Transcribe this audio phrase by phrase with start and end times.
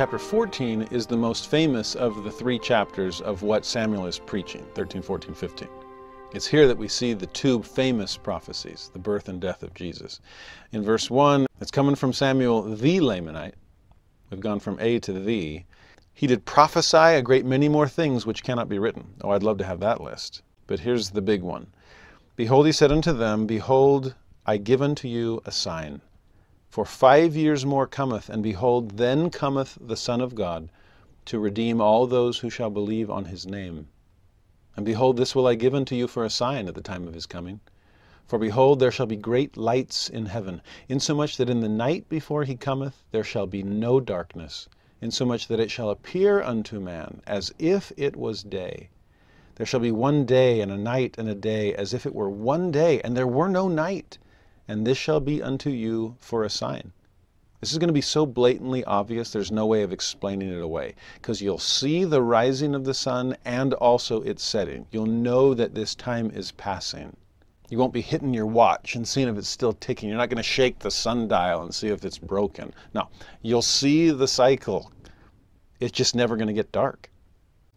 [0.00, 4.64] Chapter 14 is the most famous of the three chapters of what Samuel is preaching
[4.74, 5.68] 13, 14, 15.
[6.32, 10.22] It's here that we see the two famous prophecies, the birth and death of Jesus.
[10.72, 13.52] In verse 1, it's coming from Samuel the Lamanite.
[14.30, 15.64] We've gone from A to the.
[16.14, 19.04] He did prophesy a great many more things which cannot be written.
[19.20, 20.40] Oh, I'd love to have that list.
[20.66, 21.66] But here's the big one
[22.36, 24.14] Behold, he said unto them, Behold,
[24.46, 26.00] I give unto you a sign.
[26.70, 30.70] For five years more cometh, and behold, then cometh the Son of God
[31.24, 33.88] to redeem all those who shall believe on his name.
[34.76, 37.14] And behold, this will I give unto you for a sign at the time of
[37.14, 37.58] his coming.
[38.28, 42.44] For behold, there shall be great lights in heaven, insomuch that in the night before
[42.44, 44.68] he cometh there shall be no darkness,
[45.00, 48.90] insomuch that it shall appear unto man as if it was day.
[49.56, 52.30] There shall be one day and a night and a day, as if it were
[52.30, 54.18] one day, and there were no night
[54.70, 56.92] and this shall be unto you for a sign.
[57.58, 60.94] This is going to be so blatantly obvious, there's no way of explaining it away.
[61.14, 64.86] Because you'll see the rising of the sun and also its setting.
[64.92, 67.16] You'll know that this time is passing.
[67.68, 70.08] You won't be hitting your watch and seeing if it's still ticking.
[70.08, 72.72] You're not going to shake the sundial and see if it's broken.
[72.94, 73.08] No,
[73.42, 74.92] you'll see the cycle.
[75.80, 77.10] It's just never going to get dark.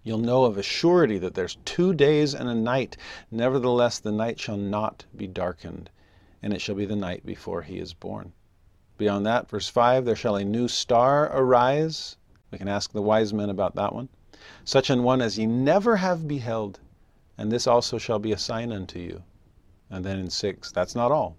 [0.03, 2.97] You'll know of a surety that there's two days and a night.
[3.31, 5.89] Nevertheless, the night shall not be darkened
[6.43, 8.33] and it shall be the night before he is born.
[8.97, 12.17] Beyond that, verse 5 there shall a new star arise.
[12.51, 14.09] We can ask the wise men about that one.
[14.65, 16.81] Such an one as ye never have beheld,
[17.37, 19.23] and this also shall be a sign unto you.
[19.89, 21.37] And then in 6, that's not all.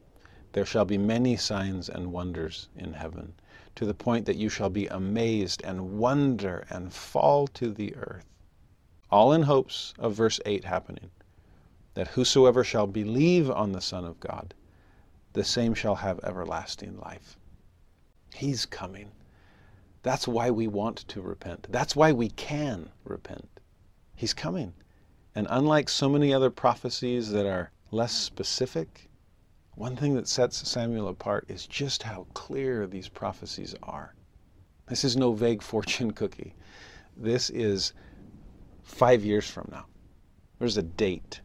[0.52, 3.34] There shall be many signs and wonders in heaven,
[3.74, 8.24] to the point that you shall be amazed and wonder and fall to the earth.
[9.10, 11.10] All in hopes of verse 8 happening
[11.92, 14.54] that whosoever shall believe on the Son of God
[15.34, 17.38] the same shall have everlasting life.
[18.34, 19.10] He's coming.
[20.02, 21.66] That's why we want to repent.
[21.70, 23.48] That's why we can repent.
[24.14, 24.74] He's coming.
[25.34, 29.08] And unlike so many other prophecies that are less specific,
[29.74, 34.14] one thing that sets Samuel apart is just how clear these prophecies are.
[34.86, 36.54] This is no vague fortune cookie.
[37.16, 37.92] This is
[38.82, 39.86] five years from now.
[40.58, 41.40] There's a date.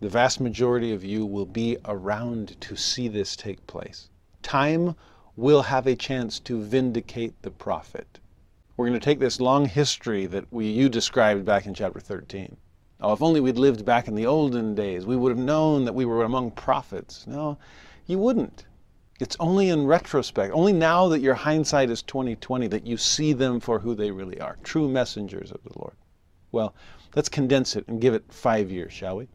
[0.00, 4.08] The vast majority of you will be around to see this take place.
[4.42, 4.96] Time
[5.36, 8.18] will have a chance to vindicate the prophet.
[8.76, 12.56] We're going to take this long history that we, you described back in chapter 13.
[13.00, 15.94] Oh, if only we'd lived back in the olden days, we would have known that
[15.94, 17.24] we were among prophets.
[17.28, 17.56] No,
[18.06, 18.66] you wouldn't.
[19.20, 23.60] It's only in retrospect, only now that your hindsight is 2020 that you see them
[23.60, 25.94] for who they really are, true messengers of the Lord.
[26.50, 26.74] Well,
[27.14, 29.28] let's condense it and give it five years, shall we?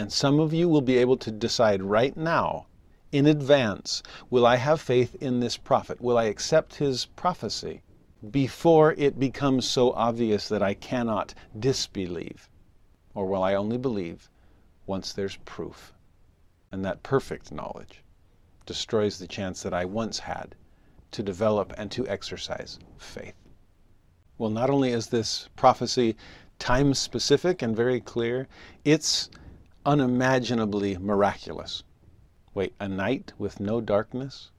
[0.00, 2.64] And some of you will be able to decide right now,
[3.12, 6.00] in advance, will I have faith in this prophet?
[6.00, 7.82] Will I accept his prophecy
[8.30, 12.48] before it becomes so obvious that I cannot disbelieve?
[13.14, 14.30] Or will I only believe
[14.86, 15.92] once there's proof?
[16.72, 18.02] And that perfect knowledge
[18.64, 20.54] destroys the chance that I once had
[21.10, 23.36] to develop and to exercise faith.
[24.38, 26.16] Well, not only is this prophecy
[26.58, 28.48] time specific and very clear,
[28.86, 29.28] it's
[29.86, 31.82] unimaginably miraculous.
[32.52, 34.50] Wait, a night with no darkness?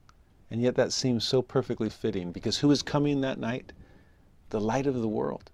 [0.50, 3.71] And yet that seems so perfectly fitting because who is coming that night?
[4.50, 5.51] The light of the world.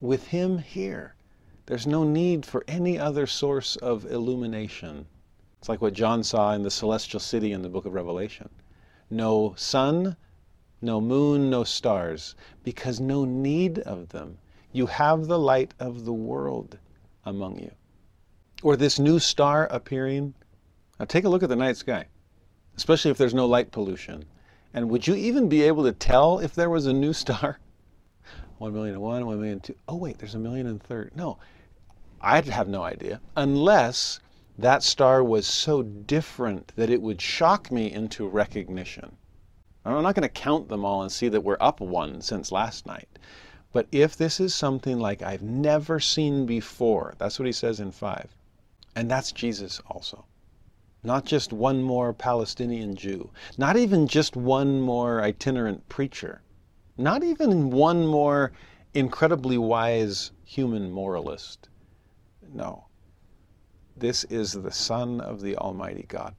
[0.00, 1.14] With him here,
[1.66, 5.06] there's no need for any other source of illumination.
[5.58, 8.48] It's like what John saw in the celestial city in the book of Revelation.
[9.10, 10.16] No sun,
[10.82, 12.34] no moon, no stars,
[12.64, 14.38] because no need of them.
[14.72, 16.78] You have the light of the world
[17.24, 17.70] among you
[18.64, 20.34] or this new star appearing.
[20.98, 22.06] Now take a look at the night sky,
[22.78, 24.24] especially if there's no light pollution.
[24.72, 27.58] And would you even be able to tell if there was a new star?
[28.58, 29.74] 1 million and one, 1 million and two.
[29.86, 31.12] Oh, wait, there's a million and third.
[31.14, 31.36] No,
[32.22, 33.20] I'd have no idea.
[33.36, 34.20] Unless
[34.56, 39.14] that star was so different that it would shock me into recognition.
[39.84, 42.86] I'm not going to count them all and see that we're up one since last
[42.86, 43.08] night.
[43.72, 47.90] But if this is something like I've never seen before, that's what he says in
[47.90, 48.34] 5.
[48.96, 50.24] And that's Jesus also.
[51.02, 56.42] Not just one more Palestinian Jew, not even just one more itinerant preacher,
[56.96, 58.52] not even one more
[58.94, 61.68] incredibly wise human moralist.
[62.52, 62.86] No.
[63.96, 66.34] This is the Son of the Almighty God,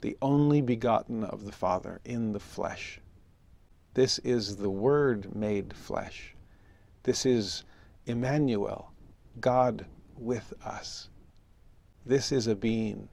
[0.00, 3.00] the only begotten of the Father in the flesh.
[3.94, 6.36] This is the Word made flesh.
[7.02, 7.64] This is
[8.06, 8.92] Emmanuel,
[9.40, 9.86] God
[10.16, 11.08] with us.
[12.08, 13.10] This is a being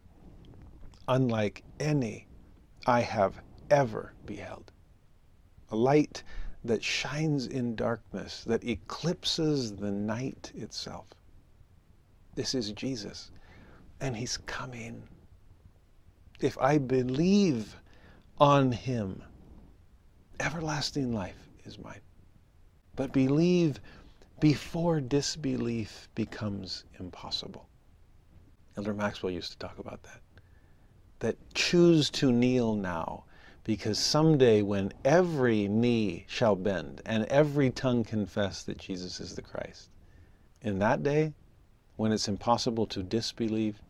[1.10, 2.28] unlike any
[2.86, 4.72] I have ever beheld.
[5.70, 6.24] A light
[6.64, 11.08] that shines in darkness, that eclipses the night itself.
[12.36, 13.32] This is Jesus,
[14.00, 15.04] and He's coming.
[16.40, 17.76] If I believe
[18.38, 19.22] on Him,
[20.40, 22.00] everlasting life is mine.
[22.96, 23.82] But believe
[24.40, 27.68] before disbelief becomes impossible.
[28.78, 30.22] Elder Maxwell used to talk about that.
[31.20, 33.24] That choose to kneel now,
[33.64, 39.42] because someday when every knee shall bend and every tongue confess that Jesus is the
[39.42, 39.90] Christ,
[40.62, 41.34] in that day,
[41.96, 43.82] when it's impossible to disbelieve,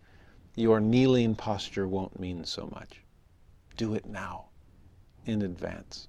[0.55, 3.01] your kneeling posture won't mean so much.
[3.75, 4.45] Do it now,
[5.25, 6.07] in advance.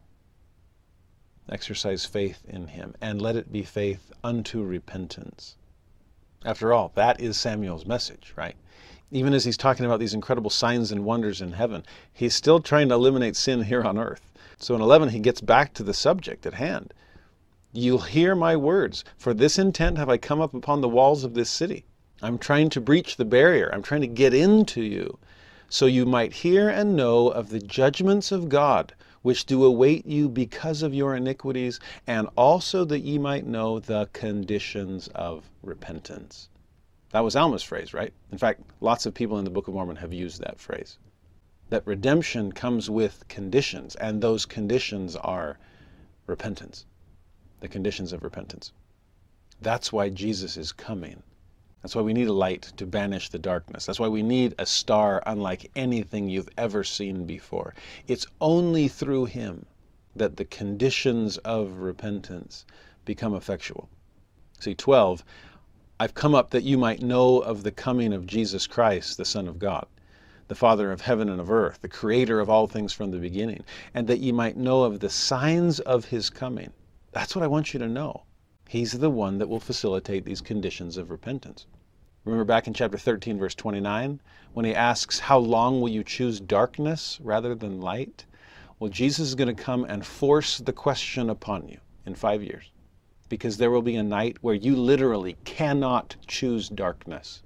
[1.48, 5.56] Exercise faith in him, and let it be faith unto repentance.
[6.44, 8.56] After all, that is Samuel's message, right?
[9.12, 12.88] Even as he's talking about these incredible signs and wonders in heaven, he's still trying
[12.88, 14.32] to eliminate sin here on earth.
[14.58, 16.92] So in 11, he gets back to the subject at hand.
[17.72, 19.04] You'll hear my words.
[19.16, 21.84] For this intent have I come up upon the walls of this city.
[22.20, 23.70] I'm trying to breach the barrier.
[23.72, 25.18] I'm trying to get into you,
[25.68, 28.92] so you might hear and know of the judgments of God,
[29.22, 34.08] which do await you because of your iniquities, and also that ye might know the
[34.12, 36.48] conditions of repentance.
[37.16, 38.12] That was Alma's phrase, right?
[38.30, 40.98] In fact, lots of people in the Book of Mormon have used that phrase.
[41.70, 45.58] That redemption comes with conditions, and those conditions are
[46.26, 46.84] repentance,
[47.60, 48.70] the conditions of repentance.
[49.62, 51.22] That's why Jesus is coming.
[51.80, 53.86] That's why we need a light to banish the darkness.
[53.86, 57.72] That's why we need a star unlike anything you've ever seen before.
[58.06, 59.64] It's only through Him
[60.14, 62.66] that the conditions of repentance
[63.06, 63.88] become effectual.
[64.60, 65.24] See, 12,
[65.98, 69.48] I've come up that you might know of the coming of Jesus Christ, the Son
[69.48, 69.86] of God,
[70.46, 73.64] the Father of heaven and of earth, the Creator of all things from the beginning,
[73.94, 76.70] and that ye might know of the signs of His coming.
[77.12, 78.24] That's what I want you to know.
[78.68, 81.64] He's the one that will facilitate these conditions of repentance.
[82.26, 84.20] Remember back in chapter 13, verse 29,
[84.52, 88.26] when he asks, How long will you choose darkness rather than light?
[88.78, 92.70] Well, Jesus is going to come and force the question upon you in five years
[93.28, 97.42] because there will be a night where you literally cannot choose darkness.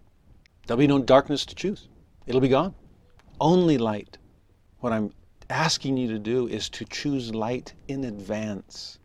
[0.67, 1.89] There'll be no darkness to choose,
[2.27, 2.75] it'll be gone.
[3.41, 4.19] Only light.
[4.81, 5.13] What I'm
[5.49, 8.99] asking you to do is to choose light in advance.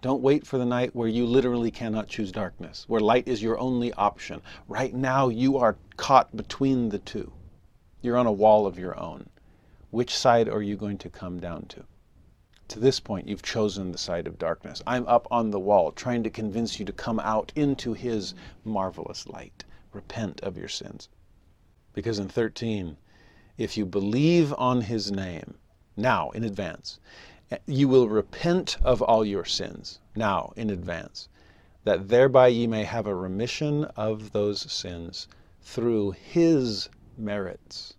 [0.00, 3.58] Don't wait for the night where you literally cannot choose darkness, where light is your
[3.58, 4.42] only option.
[4.68, 7.32] Right now, you are caught between the two.
[8.02, 9.28] You're on a wall of your own.
[9.90, 11.84] Which side are you going to come down to?
[12.68, 14.82] To this point, you've chosen the side of darkness.
[14.86, 19.28] I'm up on the wall trying to convince you to come out into His marvelous
[19.28, 19.64] light.
[19.92, 21.08] Repent of your sins.
[21.92, 22.96] Because in 13,
[23.58, 25.58] if you believe on His name,
[25.96, 26.98] now in advance,
[27.50, 31.28] eh, you will repent of all your sins now in advance,
[31.84, 35.28] that thereby ye may have a remission of those sins
[35.60, 37.94] through his merits.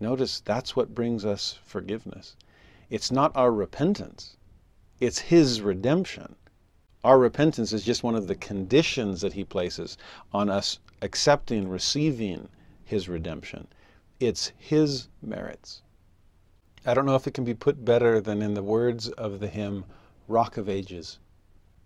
[0.00, 2.36] Notice that's what brings us forgiveness.
[2.90, 4.36] It's not our repentance,
[5.00, 6.36] it's his redemption.
[7.02, 9.98] Our repentance is just one of the conditions that he places
[10.32, 12.48] on us accepting, receiving
[12.82, 13.68] his redemption.
[14.20, 15.82] It's his merits.
[16.86, 19.48] I don't know if it can be put better than in the words of the
[19.48, 19.84] hymn,
[20.28, 21.18] Rock of Ages,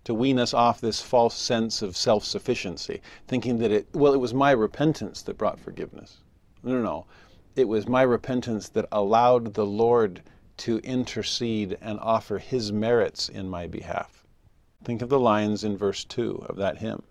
[0.04, 4.20] to wean us off this false sense of self sufficiency, thinking that it, well, it
[4.20, 6.18] was my repentance that brought forgiveness.
[6.62, 7.06] No, no, no.
[7.56, 10.22] It was my repentance that allowed the Lord
[10.58, 14.26] to intercede and offer his merits in my behalf.
[14.84, 17.02] Think of the lines in verse 2 of that hymn.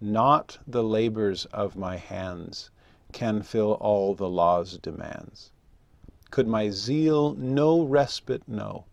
[0.00, 2.70] Not the labors of my hands
[3.12, 5.50] can fill all the law's demands
[6.34, 8.86] could my zeal no respite know?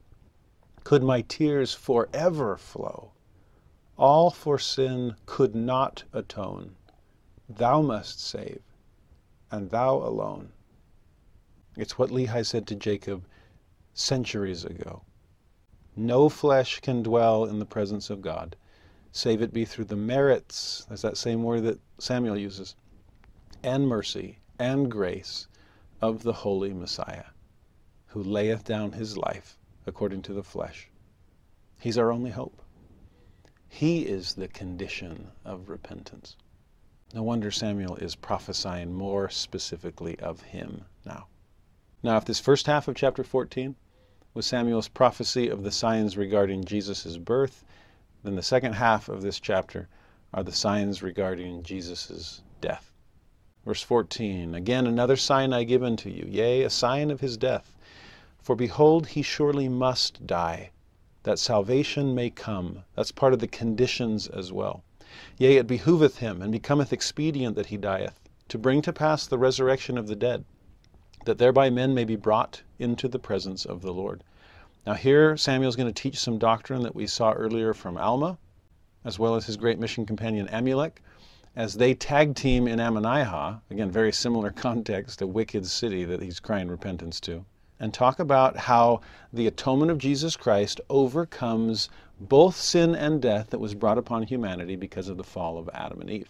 [0.83, 3.13] Could my tears forever flow?
[3.97, 6.75] all for sin could not atone.
[7.49, 8.61] Thou must save,
[9.49, 10.51] and thou alone.
[11.75, 13.25] It's what Lehi said to Jacob
[13.93, 15.03] centuries ago.
[15.95, 18.55] No flesh can dwell in the presence of God,
[19.11, 22.75] save it be through the merits, that's that same word that Samuel uses,
[23.63, 25.47] and mercy and grace
[26.01, 27.25] of the Holy Messiah,
[28.07, 30.87] who layeth down his life according to the flesh.
[31.79, 32.61] He's our only hope.
[33.67, 36.35] He is the condition of repentance.
[37.13, 41.27] No wonder Samuel is prophesying more specifically of him now.
[42.03, 43.75] Now, if this first half of chapter 14
[44.33, 47.63] was Samuel's prophecy of the signs regarding Jesus' birth,
[48.23, 49.87] then the second half of this chapter
[50.33, 52.91] are the signs regarding Jesus' death.
[53.65, 57.77] Verse 14 Again, another sign I give unto you, yea, a sign of his death.
[58.39, 60.71] For behold, he surely must die,
[61.21, 62.83] that salvation may come.
[62.95, 64.83] That's part of the conditions as well.
[65.37, 69.37] Yea, it behoveth him, and becometh expedient that he dieth, to bring to pass the
[69.37, 70.45] resurrection of the dead,
[71.25, 74.23] that thereby men may be brought into the presence of the Lord.
[74.85, 78.37] Now, here Samuel's going to teach some doctrine that we saw earlier from Alma,
[79.05, 81.01] as well as his great mission companion Amulek,
[81.55, 86.39] as they tag team in Ammonihah, again, very similar context, a wicked city that he's
[86.39, 87.45] crying repentance to,
[87.79, 89.01] and talk about how
[89.33, 94.75] the atonement of Jesus Christ overcomes both sin and death that was brought upon humanity
[94.75, 96.29] because of the fall of Adam and Eve.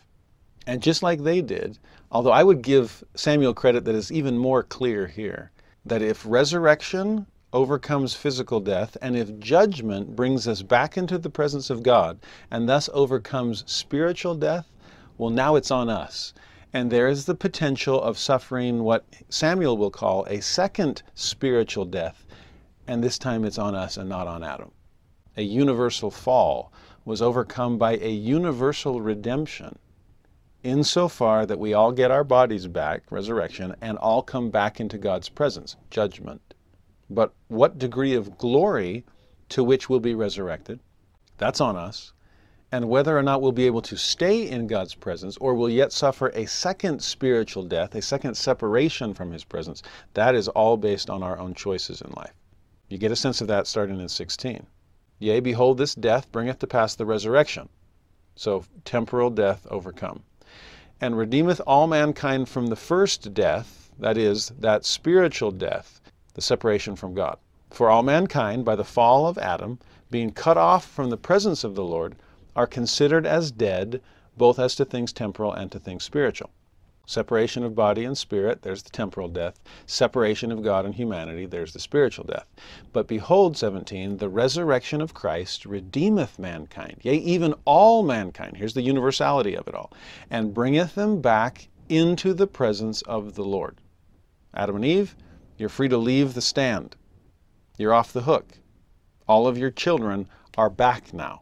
[0.67, 1.79] And just like they did,
[2.11, 5.51] although I would give Samuel credit that is even more clear here,
[5.85, 11.69] that if resurrection overcomes physical death, and if judgment brings us back into the presence
[11.69, 14.67] of God and thus overcomes spiritual death,
[15.17, 16.33] well, now it's on us.
[16.73, 22.25] And there is the potential of suffering what Samuel will call a second spiritual death,
[22.87, 24.71] and this time it's on us and not on Adam
[25.37, 26.71] a universal fall,
[27.05, 29.77] was overcome by a universal redemption,
[30.63, 35.29] insofar that we all get our bodies back, resurrection, and all come back into God's
[35.29, 36.53] presence, judgment.
[37.09, 39.05] But what degree of glory
[39.49, 40.79] to which we'll be resurrected,
[41.37, 42.13] that's on us.
[42.71, 45.91] And whether or not we'll be able to stay in God's presence or will yet
[45.91, 51.09] suffer a second spiritual death, a second separation from His presence, that is all based
[51.09, 52.33] on our own choices in life.
[52.87, 54.65] You get a sense of that starting in 16.
[55.19, 57.67] Yea, behold, this death bringeth to pass the resurrection.
[58.35, 60.23] So temporal death overcome.
[61.03, 65.99] And redeemeth all mankind from the first death, that is, that spiritual death,
[66.35, 67.39] the separation from God.
[67.71, 69.79] For all mankind, by the fall of Adam,
[70.11, 72.15] being cut off from the presence of the Lord,
[72.55, 73.99] are considered as dead,
[74.37, 76.51] both as to things temporal and to things spiritual.
[77.05, 79.59] Separation of body and spirit, there's the temporal death.
[79.85, 82.45] Separation of God and humanity, there's the spiritual death.
[82.93, 88.57] But behold, 17, the resurrection of Christ redeemeth mankind, yea, even all mankind.
[88.57, 89.91] Here's the universality of it all.
[90.29, 93.77] And bringeth them back into the presence of the Lord.
[94.53, 95.15] Adam and Eve,
[95.57, 96.95] you're free to leave the stand.
[97.77, 98.59] You're off the hook.
[99.27, 100.27] All of your children
[100.57, 101.41] are back now.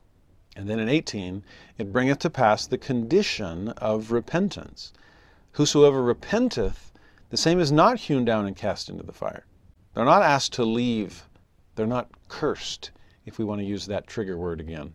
[0.55, 1.43] And then in 18,
[1.77, 4.91] it bringeth to pass the condition of repentance.
[5.53, 6.91] Whosoever repenteth,
[7.29, 9.45] the same is not hewn down and cast into the fire.
[9.93, 11.27] They're not asked to leave.
[11.75, 12.91] They're not cursed,
[13.25, 14.93] if we want to use that trigger word again.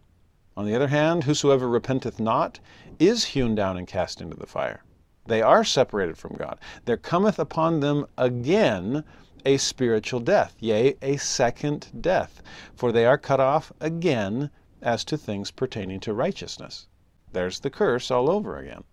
[0.57, 2.61] On the other hand, whosoever repenteth not
[2.99, 4.85] is hewn down and cast into the fire.
[5.27, 6.59] They are separated from God.
[6.85, 9.05] There cometh upon them again
[9.45, 12.43] a spiritual death, yea, a second death,
[12.75, 16.87] for they are cut off again as to things pertaining to righteousness.
[17.33, 18.85] There's the curse all over again.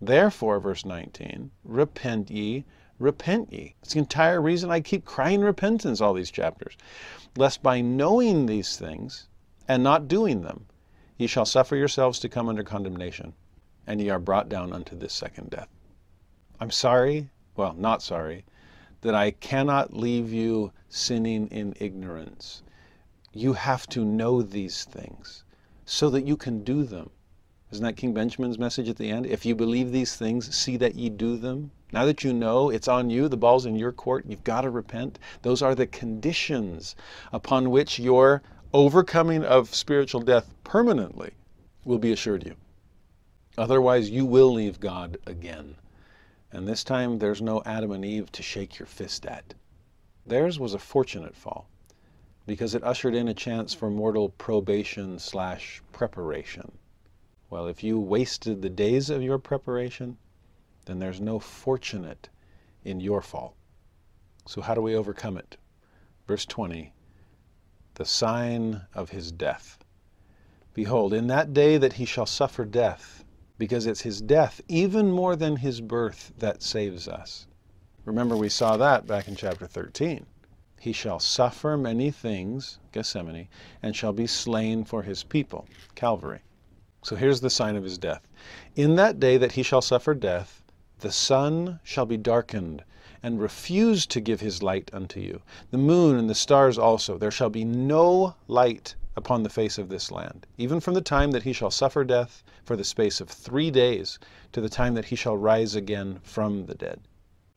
[0.00, 2.64] Therefore, verse 19, repent ye,
[2.98, 3.74] repent ye.
[3.82, 6.76] It's the entire reason I keep crying repentance all these chapters.
[7.36, 9.28] Lest by knowing these things
[9.66, 10.66] and not doing them,
[11.16, 13.32] ye shall suffer yourselves to come under condemnation,
[13.86, 15.68] and ye are brought down unto this second death.
[16.60, 18.44] I'm sorry, well, not sorry,
[19.00, 22.62] that I cannot leave you sinning in ignorance.
[23.32, 25.44] You have to know these things
[25.84, 27.10] so that you can do them.
[27.72, 29.26] Isn't that King Benjamin's message at the end?
[29.26, 31.72] If you believe these things, see that ye do them.
[31.92, 34.70] Now that you know it's on you, the ball's in your court, you've got to
[34.70, 35.18] repent.
[35.42, 36.94] Those are the conditions
[37.32, 38.42] upon which your
[38.72, 41.32] overcoming of spiritual death permanently
[41.84, 42.54] will be assured you.
[43.58, 45.74] Otherwise, you will leave God again.
[46.52, 49.54] And this time, there's no Adam and Eve to shake your fist at.
[50.24, 51.68] Theirs was a fortunate fall
[52.46, 56.70] because it ushered in a chance for mortal probation slash preparation.
[57.48, 60.18] Well, if you wasted the days of your preparation,
[60.86, 62.28] then there's no fortunate
[62.84, 63.56] in your fall.
[64.46, 65.56] So, how do we overcome it?
[66.26, 66.92] Verse 20
[67.96, 69.78] the sign of his death.
[70.74, 73.24] Behold, in that day that he shall suffer death,
[73.56, 77.46] because it's his death, even more than his birth, that saves us.
[78.04, 80.26] Remember, we saw that back in chapter 13.
[80.78, 83.48] He shall suffer many things, Gethsemane,
[83.82, 86.42] and shall be slain for his people, Calvary.
[87.06, 88.26] So here's the sign of his death.
[88.74, 90.64] In that day that he shall suffer death,
[90.98, 92.82] the sun shall be darkened,
[93.22, 95.40] and refuse to give his light unto you.
[95.70, 97.16] The moon and the stars also.
[97.16, 101.30] There shall be no light upon the face of this land, even from the time
[101.30, 104.18] that he shall suffer death for the space of three days
[104.50, 106.98] to the time that he shall rise again from the dead.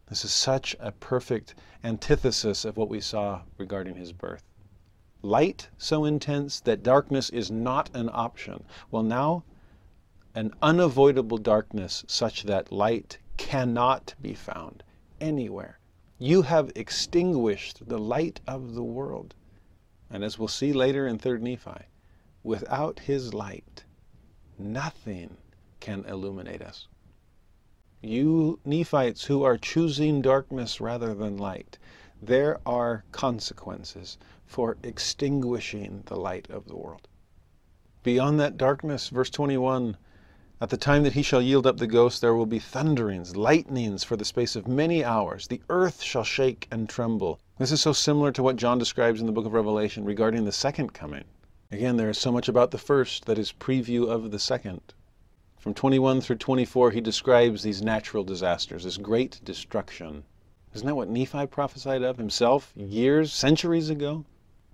[0.09, 4.43] This is such a perfect antithesis of what we saw regarding his birth.
[5.21, 8.63] Light so intense that darkness is not an option.
[8.89, 9.43] Well, now,
[10.33, 14.83] an unavoidable darkness such that light cannot be found
[15.19, 15.79] anywhere.
[16.17, 19.35] You have extinguished the light of the world.
[20.09, 21.87] And as we'll see later in 3rd Nephi,
[22.43, 23.83] without his light,
[24.57, 25.37] nothing
[25.79, 26.87] can illuminate us.
[28.01, 31.77] You Nephites who are choosing darkness rather than light,
[32.21, 34.17] there are consequences
[34.49, 37.07] for extinguishing the light of the world.
[38.01, 39.95] Beyond that darkness, verse 21,
[40.59, 44.03] at the time that he shall yield up the ghost, there will be thunderings, lightnings
[44.03, 45.47] for the space of many hours.
[45.47, 47.39] The earth shall shake and tremble.
[47.59, 50.51] This is so similar to what John describes in the book of Revelation regarding the
[50.51, 51.25] second coming.
[51.71, 54.81] Again, there is so much about the first that is preview of the second.
[55.59, 60.23] From 21 through 24, he describes these natural disasters, this great destruction.
[60.73, 64.25] Isn't that what Nephi prophesied of himself years, centuries ago?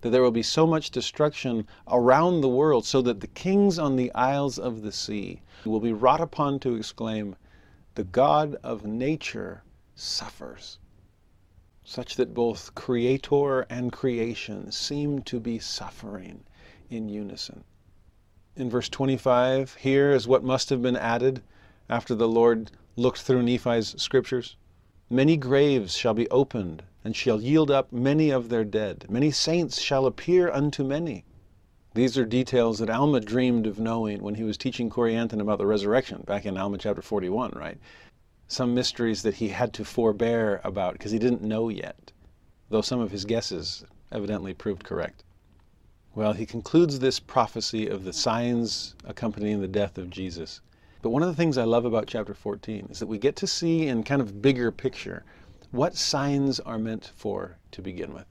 [0.05, 3.95] That there will be so much destruction around the world, so that the kings on
[3.95, 7.35] the isles of the sea will be wrought upon to exclaim,
[7.95, 9.63] The God of nature
[9.95, 10.77] suffers,
[11.83, 16.43] such that both creator and creation seem to be suffering
[16.91, 17.63] in unison
[18.55, 21.41] in verse 25 here is what must have been added
[21.89, 24.55] after the Lord looked through Nephi's scriptures.
[25.09, 29.05] Many graves shall be opened, and shall yield up many of their dead.
[29.07, 31.23] Many saints shall appear unto many.
[31.93, 35.67] These are details that Alma dreamed of knowing when he was teaching Corianton about the
[35.67, 37.77] resurrection back in Alma chapter 41, right?
[38.47, 42.11] Some mysteries that he had to forbear about because he didn't know yet,
[42.69, 45.23] though some of his guesses evidently proved correct.
[46.15, 50.59] Well, he concludes this prophecy of the signs accompanying the death of Jesus.
[51.03, 53.47] But one of the things I love about chapter 14 is that we get to
[53.47, 55.23] see in kind of bigger picture
[55.75, 58.25] what signs are meant for to begin with.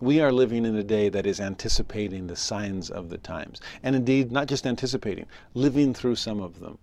[0.00, 3.60] We are living in a day that is anticipating the signs of the times.
[3.82, 6.78] And indeed, not just anticipating, living through some of them.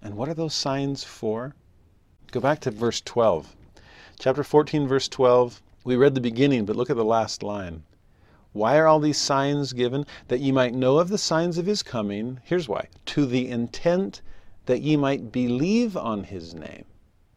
[0.00, 1.56] And what are those signs for?
[2.30, 3.56] Go back to verse 12.
[4.20, 5.60] Chapter 14, verse 12.
[5.82, 7.82] We read the beginning, but look at the last line.
[8.52, 10.06] Why are all these signs given?
[10.28, 12.38] That ye might know of the signs of his coming.
[12.44, 12.88] Here's why.
[13.06, 14.22] To the intent
[14.66, 16.84] that ye might believe on his name.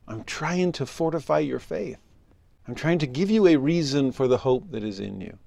[0.10, 2.00] I'm trying to fortify your faith.
[2.67, 5.38] I'm trying to give you a reason for the hope that is in you.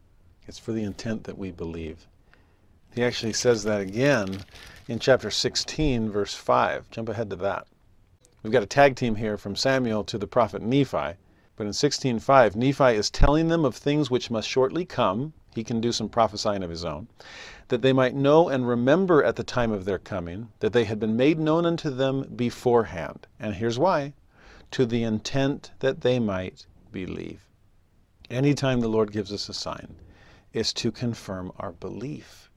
[0.47, 2.07] It's for the intent that we believe.
[2.95, 4.45] He actually says that again
[4.87, 6.91] in chapter 16, verse 5.
[6.93, 7.67] Jump ahead to that.
[8.45, 11.17] We've got a tag team here from Samuel to the prophet Nephi.
[11.57, 15.81] But in 16:5, Nephi is telling them of things which must shortly come, he can
[15.81, 17.09] do some prophesying of his own,
[17.67, 21.01] that they might know and remember at the time of their coming that they had
[21.01, 23.27] been made known unto them beforehand.
[23.41, 24.13] And here's why
[24.73, 27.49] to the intent that they might believe.
[28.29, 29.97] Anytime the Lord gives us a sign,
[30.53, 32.51] is to confirm our belief.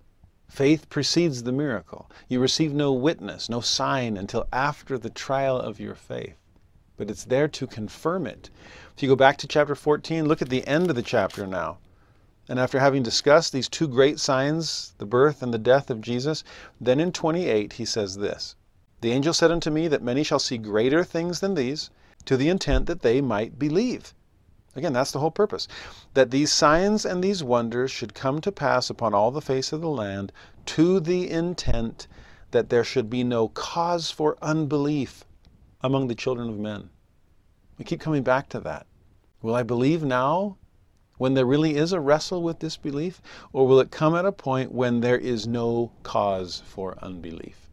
[0.48, 2.10] Faith precedes the miracle.
[2.28, 6.38] You receive no witness, no sign until after the trial of your faith.
[6.98, 8.50] But it's there to confirm it.
[8.96, 11.80] If you go back to chapter 14, look at the end of the chapter now.
[12.48, 16.44] And after having discussed these two great signs, the birth and the death of Jesus,
[16.80, 18.56] then in 28 he says this
[19.02, 21.90] The angel said unto me that many shall see greater things than these,
[22.26, 24.14] to the intent that they might believe.
[24.76, 25.68] Again, that's the whole purpose.
[26.16, 29.82] That these signs and these wonders should come to pass upon all the face of
[29.82, 30.34] the land,
[30.66, 32.08] to the intent
[32.52, 35.24] that there should be no cause for unbelief
[35.82, 36.90] among the children of men.
[37.78, 38.86] We keep coming back to that.
[39.42, 40.58] Will I believe now
[41.18, 43.22] when there really is a wrestle with disbelief?
[43.54, 47.65] Or will it come at a point when there is no cause for unbelief?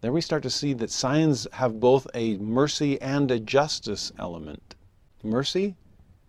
[0.00, 4.76] There we start to see that signs have both a mercy and a justice element.
[5.24, 5.74] Mercy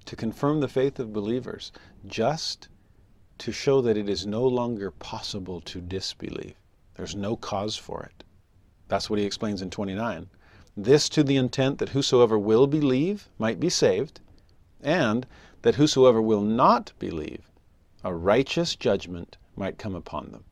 [0.06, 1.72] to confirm the faith of believers,
[2.08, 2.68] just
[3.38, 6.56] to show that it is no longer possible to disbelieve.
[6.96, 8.24] There's no cause for it.
[8.88, 10.28] That's what he explains in 29.
[10.76, 14.20] This to the intent that whosoever will believe might be saved,
[14.82, 15.28] and
[15.62, 17.52] that whosoever will not believe,
[18.04, 20.46] a righteous judgment might come upon them.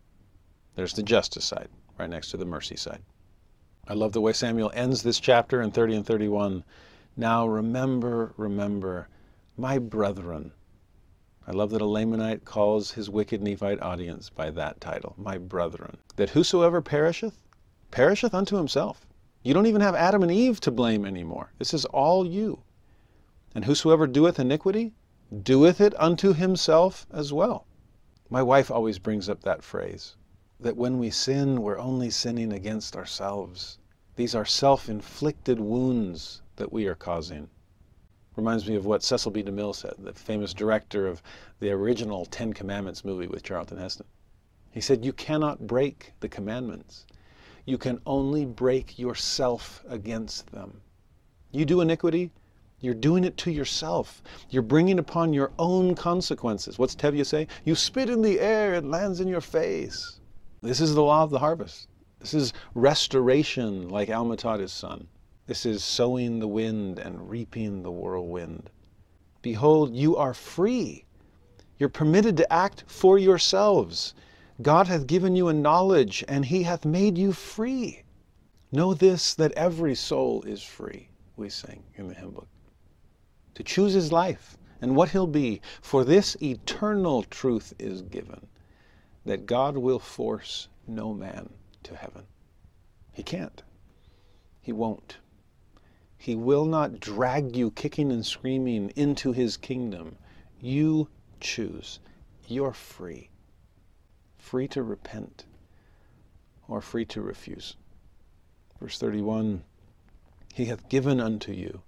[0.75, 3.01] There's the justice side, right next to the mercy side.
[3.87, 6.63] I love the way Samuel ends this chapter in 30 and 31.
[7.15, 9.07] Now remember, remember,
[9.55, 10.51] my brethren.
[11.47, 15.97] I love that a Lamanite calls his wicked Nephite audience by that title, my brethren.
[16.17, 17.39] That whosoever perisheth,
[17.89, 19.07] perisheth unto himself.
[19.43, 21.53] You don't even have Adam and Eve to blame anymore.
[21.57, 22.63] This is all you.
[23.55, 24.93] And whosoever doeth iniquity,
[25.43, 27.65] doeth it unto himself as well.
[28.29, 30.17] My wife always brings up that phrase
[30.59, 33.77] that when we sin, we're only sinning against ourselves.
[34.15, 37.49] These are self inflicted wounds that we are causing.
[38.35, 39.43] Reminds me of what Cecil B.
[39.43, 41.21] DeMille said, the famous director of
[41.59, 44.05] the original Ten Commandments movie with Charlton Heston.
[44.71, 47.05] He said, You cannot break the commandments.
[47.65, 50.81] You can only break yourself against them.
[51.51, 52.31] You do iniquity,
[52.79, 54.21] you're doing it to yourself.
[54.49, 56.77] You're bringing upon your own consequences.
[56.77, 57.47] What's Tevye say?
[57.65, 60.19] You spit in the air, it lands in your face.
[60.61, 61.87] This is the law of the harvest.
[62.19, 65.07] This is restoration, like Alma taught his son.
[65.45, 68.69] This is sowing the wind and reaping the whirlwind.
[69.41, 71.05] Behold, you are free.
[71.77, 74.13] You're permitted to act for yourselves.
[74.61, 78.03] God hath given you a knowledge, and he hath made you free.
[78.71, 82.47] Know this, that every soul is free, we sing in the hymn book
[83.57, 85.61] to choose his life and what he'll be.
[85.81, 88.47] For this eternal truth is given
[89.27, 91.49] that God will force no man
[91.83, 92.23] to heaven.
[93.13, 93.61] He can't.
[94.61, 95.17] He won't.
[96.17, 100.17] He will not drag you kicking and screaming into his kingdom.
[100.59, 101.09] You
[101.39, 101.99] choose.
[102.47, 103.29] You're free.
[104.37, 105.45] Free to repent
[106.67, 107.75] or free to refuse.
[108.79, 109.63] Verse 31
[110.53, 111.81] He hath given unto you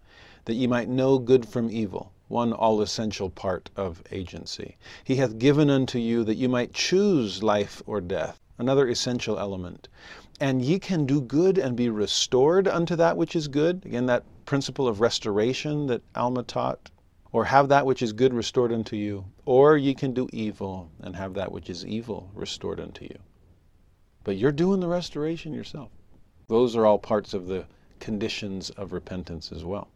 [0.46, 4.78] that ye might know good from evil, one all essential part of agency.
[5.04, 9.90] He hath given unto you that you might choose life or death, another essential element.
[10.40, 13.84] And ye can do good and be restored unto that which is good.
[13.86, 16.92] Again, that principle of restoration that Alma taught.
[17.32, 19.26] Or have that which is good restored unto you.
[19.46, 23.18] Or ye can do evil and have that which is evil restored unto you.
[24.24, 25.90] But you're doing the restoration yourself.
[26.48, 27.66] Those are all parts of the
[28.00, 29.90] conditions of repentance as well.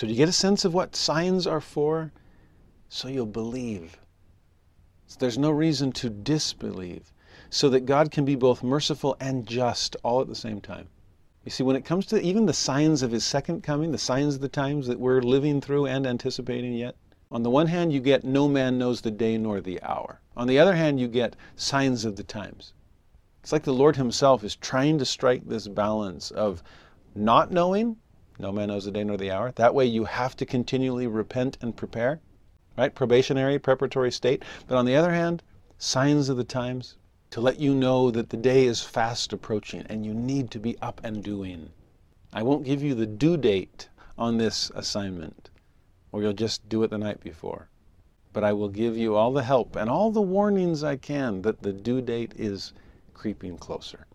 [0.00, 2.10] So, do you get a sense of what signs are for?
[2.88, 3.98] So you'll believe.
[5.06, 7.12] So there's no reason to disbelieve,
[7.50, 10.88] so that God can be both merciful and just all at the same time.
[11.44, 14.36] You see, when it comes to even the signs of His second coming, the signs
[14.36, 16.96] of the times that we're living through and anticipating yet,
[17.30, 20.22] on the one hand, you get no man knows the day nor the hour.
[20.34, 22.72] On the other hand, you get signs of the times.
[23.42, 26.62] It's like the Lord Himself is trying to strike this balance of
[27.14, 27.98] not knowing
[28.40, 29.52] no man knows the day nor the hour.
[29.52, 32.20] That way you have to continually repent and prepare,
[32.76, 32.94] right?
[32.94, 34.42] Probationary, preparatory state.
[34.66, 35.42] But on the other hand,
[35.76, 36.96] signs of the times
[37.30, 40.78] to let you know that the day is fast approaching and you need to be
[40.78, 41.70] up and doing.
[42.32, 45.50] I won't give you the due date on this assignment,
[46.10, 47.68] or you'll just do it the night before.
[48.32, 51.62] But I will give you all the help and all the warnings I can that
[51.62, 52.72] the due date is
[53.12, 54.06] creeping closer.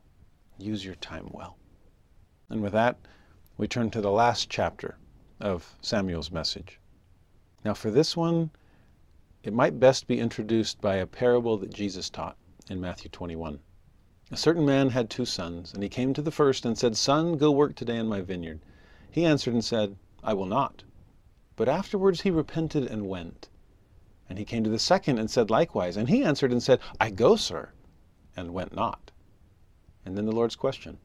[0.58, 1.58] Use your time well.
[2.50, 2.98] And with that,
[3.58, 4.98] we turn to the last chapter
[5.40, 6.78] of Samuel's message.
[7.64, 8.52] Now, for this one,
[9.44, 12.36] it might best be introduced by a parable that Jesus taught
[12.70, 13.60] in Matthew 21.
[14.32, 17.38] A certain man had two sons, and he came to the first and said, Son,
[17.38, 18.60] go work today in my vineyard.
[19.10, 20.84] He answered and said, I will not.
[21.56, 23.48] But afterwards he repented and went.
[24.28, 25.96] And he came to the second and said likewise.
[25.96, 27.70] And he answered and said, I go, sir,
[28.36, 29.12] and went not.
[30.04, 30.98] And then the Lord's question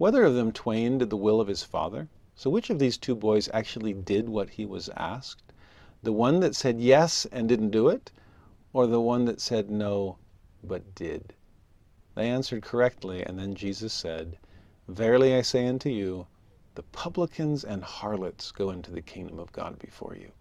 [0.00, 2.08] whether of them twain did the will of his father?
[2.34, 5.52] So which of these two boys actually did what he was asked?
[6.02, 8.10] The one that said yes and didn't do it,
[8.72, 10.16] or the one that said no
[10.64, 11.34] but did?
[12.14, 14.38] They answered correctly, and then Jesus said,
[14.88, 16.26] Verily I say unto you,
[16.76, 20.32] the publicans and harlots go into the kingdom of God before you.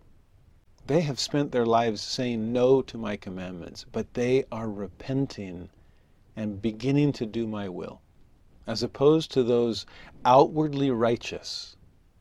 [0.87, 5.69] They have spent their lives saying no to my commandments, but they are repenting
[6.37, 7.99] and beginning to do my will
[8.69, 9.85] as opposed to those
[10.23, 11.75] outwardly righteous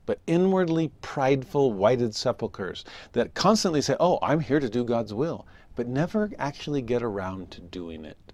[0.08, 2.82] but inwardly prideful whited sepulchres
[3.12, 7.50] that constantly say, Oh, I'm here to do God's will, but never actually get around
[7.50, 8.32] to doing it.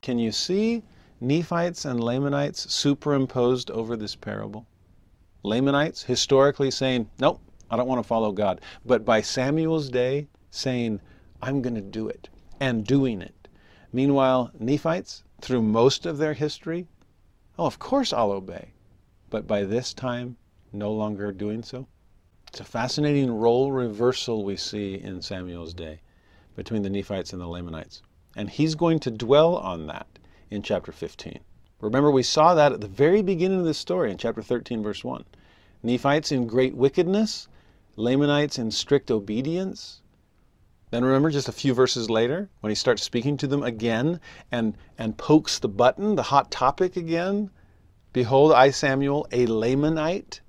[0.00, 0.84] Can you see
[1.20, 4.64] Nephites and Lamanites superimposed over this parable?
[5.42, 8.60] Lamanites historically saying, Nope, I don't want to follow God.
[8.86, 11.00] But by Samuel's day, saying,
[11.42, 12.28] I'm going to do it,
[12.60, 13.48] and doing it.
[13.92, 16.86] Meanwhile, Nephites, through most of their history,
[17.58, 18.72] Oh, of course I'll obey.
[19.30, 20.36] But by this time,
[20.72, 21.88] no longer doing so.
[22.46, 26.00] It's a fascinating role reversal we see in Samuel's day
[26.54, 28.00] between the Nephites and the Lamanites.
[28.36, 30.06] And he's going to dwell on that
[30.50, 31.40] in chapter 15.
[31.80, 35.02] Remember, we saw that at the very beginning of this story in chapter 13, verse
[35.02, 35.24] 1.
[35.82, 37.48] Nephites in great wickedness,
[37.96, 40.00] Lamanites in strict obedience.
[40.90, 44.20] Then remember just a few verses later when he starts speaking to them again
[44.50, 47.50] and, and pokes the button, the hot topic again.
[48.12, 50.40] Behold, I, Samuel, a Lamanite.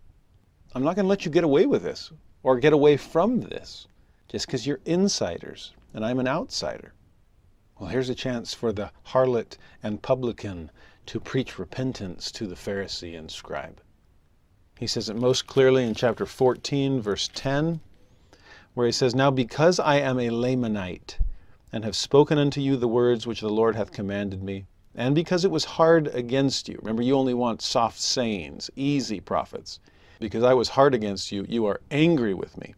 [0.73, 2.11] I'm not going to let you get away with this
[2.43, 3.87] or get away from this
[4.29, 6.93] just because you're insiders and I'm an outsider.
[7.77, 10.71] Well, here's a chance for the harlot and publican
[11.07, 13.81] to preach repentance to the Pharisee and scribe.
[14.77, 17.81] He says it most clearly in chapter 14, verse 10,
[18.79, 21.17] where he says, Now because I am a Lamanite,
[21.73, 25.43] and have spoken unto you the words which the Lord hath commanded me, and because
[25.43, 26.79] it was hard against you.
[26.81, 29.81] Remember, you only want soft sayings, easy prophets.
[30.21, 32.73] Because I was hard against you, you are angry with me.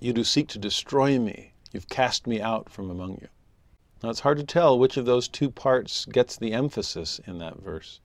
[0.00, 1.50] You do seek to destroy me.
[1.72, 3.26] You've cast me out from among you.
[4.04, 7.58] Now it's hard to tell which of those two parts gets the emphasis in that
[7.60, 7.98] verse.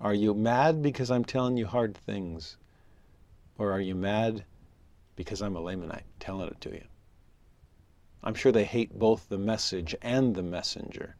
[0.00, 2.56] Are you mad because I'm telling you hard things?
[3.58, 4.44] Or are you mad
[5.18, 6.84] because I'm a Lamanite telling it to you?
[8.22, 11.16] I'm sure they hate both the message and the messenger.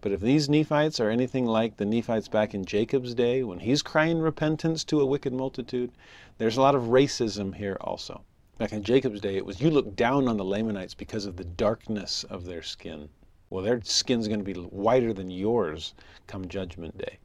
[0.00, 3.82] But if these Nephites are anything like the Nephites back in Jacob's day, when he's
[3.82, 5.92] crying repentance to a wicked multitude,
[6.38, 8.24] there's a lot of racism here also.
[8.58, 11.44] Back in Jacob's day, it was you look down on the Lamanites because of the
[11.44, 13.10] darkness of their skin.
[13.48, 15.94] Well, their skin's going to be whiter than yours
[16.26, 17.20] come Judgment Day.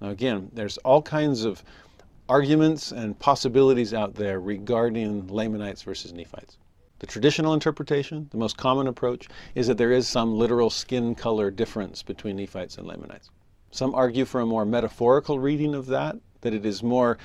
[0.00, 1.62] Now, again, there's all kinds of
[2.28, 6.58] arguments and possibilities out there regarding Lamanites versus Nephites.
[6.98, 11.50] The traditional interpretation, the most common approach, is that there is some literal skin color
[11.50, 13.30] difference between Nephites and Lamanites.
[13.70, 17.18] Some argue for a more metaphorical reading of that, that it is more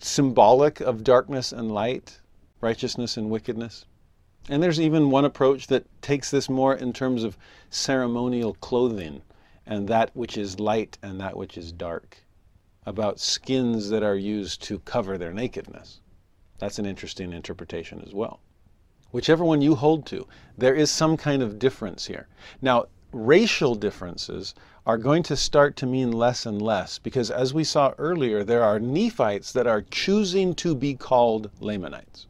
[0.00, 2.20] symbolic of darkness and light,
[2.60, 3.86] righteousness and wickedness.
[4.48, 7.36] And there's even one approach that takes this more in terms of
[7.70, 9.22] ceremonial clothing
[9.66, 12.18] and that which is light and that which is dark,
[12.88, 16.00] about skins that are used to cover their nakedness.
[16.58, 18.40] That's an interesting interpretation as well.
[19.10, 22.28] Whichever one you hold to, there is some kind of difference here.
[22.62, 24.54] Now, racial differences
[24.86, 28.64] are going to start to mean less and less because, as we saw earlier, there
[28.64, 32.26] are Nephites that are choosing to be called Lamanites.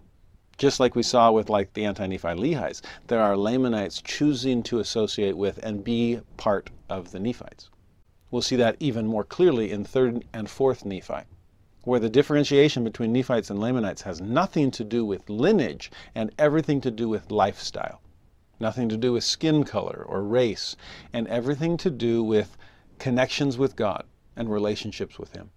[0.57, 5.37] Just like we saw with like the anti-Nephi Lehies, there are Lamanites choosing to associate
[5.37, 7.71] with and be part of the Nephites.
[8.31, 11.27] We'll see that even more clearly in 3rd and 4th Nephi,
[11.85, 16.81] where the differentiation between Nephites and Lamanites has nothing to do with lineage and everything
[16.83, 18.03] to do with lifestyle.
[18.61, 20.77] Nothing to do with skin color or race,
[21.13, 22.57] and everything to do with
[22.99, 24.05] connections with God
[24.37, 25.51] and relationships with Him.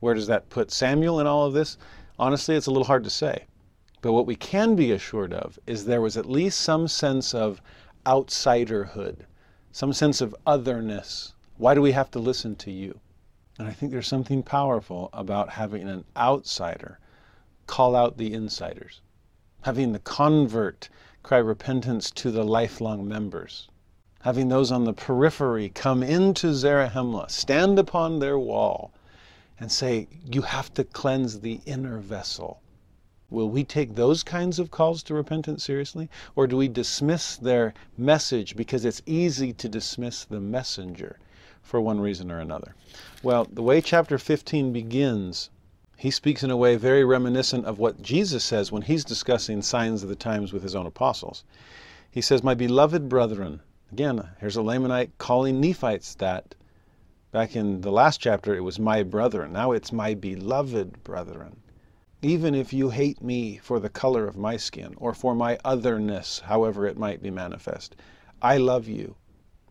[0.00, 1.78] Where does that put Samuel in all of this?
[2.18, 3.44] Honestly, it's a little hard to say.
[4.00, 7.62] But what we can be assured of is there was at least some sense of
[8.04, 9.26] outsiderhood,
[9.70, 11.33] some sense of otherness.
[11.56, 12.98] Why do we have to listen to you?
[13.60, 16.98] And I think there's something powerful about having an outsider
[17.68, 19.00] call out the insiders,
[19.62, 20.88] having the convert
[21.22, 23.68] cry repentance to the lifelong members,
[24.22, 28.90] having those on the periphery come into Zarahemla, stand upon their wall,
[29.60, 32.60] and say, You have to cleanse the inner vessel.
[33.30, 36.10] Will we take those kinds of calls to repentance seriously?
[36.34, 41.20] Or do we dismiss their message because it's easy to dismiss the messenger
[41.64, 42.76] for one reason or another?
[43.24, 45.50] Well, the way chapter 15 begins,
[45.96, 50.04] he speaks in a way very reminiscent of what Jesus says when he's discussing signs
[50.04, 51.42] of the times with his own apostles.
[52.08, 56.54] He says, My beloved brethren, again, here's a Lamanite calling Nephites that.
[57.32, 59.52] Back in the last chapter, it was my brethren.
[59.52, 61.56] Now it's my beloved brethren
[62.24, 66.38] even if you hate me for the color of my skin or for my otherness,
[66.38, 67.94] however it might be manifest,
[68.40, 69.14] I love you,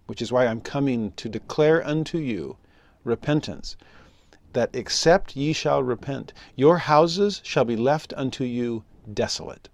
[0.06, 2.58] which is why I'm coming to declare unto you
[3.04, 3.78] repentance,
[4.54, 9.70] that except ye shall repent, your houses shall be left unto you desolate.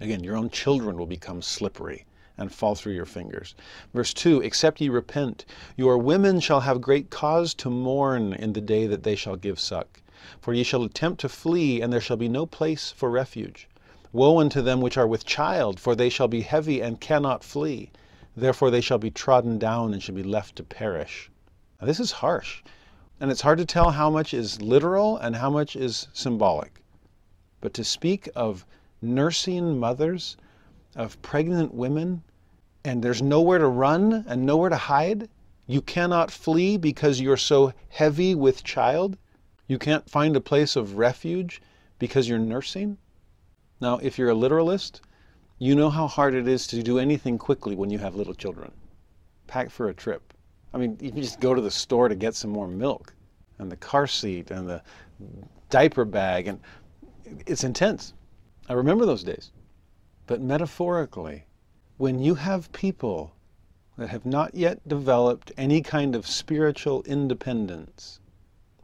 [0.00, 2.04] Again, your own children will become slippery
[2.36, 3.54] and fall through your fingers.
[3.94, 5.44] Verse 2 Except ye repent,
[5.76, 9.60] your women shall have great cause to mourn in the day that they shall give
[9.60, 10.00] suck.
[10.40, 13.68] For ye shall attempt to flee, and there shall be no place for refuge.
[14.12, 17.90] Woe unto them which are with child, for they shall be heavy and cannot flee.
[18.36, 21.30] Therefore they shall be trodden down and shall be left to perish.
[21.80, 22.62] Now, this is harsh,
[23.20, 26.82] and it's hard to tell how much is literal and how much is symbolic.
[27.60, 28.64] But to speak of
[29.02, 30.36] nursing mothers,
[30.96, 32.22] of pregnant women,
[32.84, 35.28] and there's nowhere to run and nowhere to hide,
[35.66, 39.16] you cannot flee because you're so heavy with child.
[39.68, 41.62] You can't find a place of refuge
[41.98, 42.98] because you're nursing?
[43.80, 45.00] Now, if you're a literalist,
[45.62, 48.72] you know how hard it is to do anything quickly when you have little children.
[49.46, 50.34] Pack for a trip,
[50.74, 53.14] I mean, you can just go to the store to get some more milk,
[53.60, 54.82] and the car seat, and the
[55.70, 56.58] diaper bag, and
[57.46, 58.12] it's intense.
[58.68, 59.52] I remember those days.
[60.26, 61.44] But metaphorically,
[61.96, 63.32] when you have people
[63.98, 68.18] that have not yet developed any kind of spiritual independence,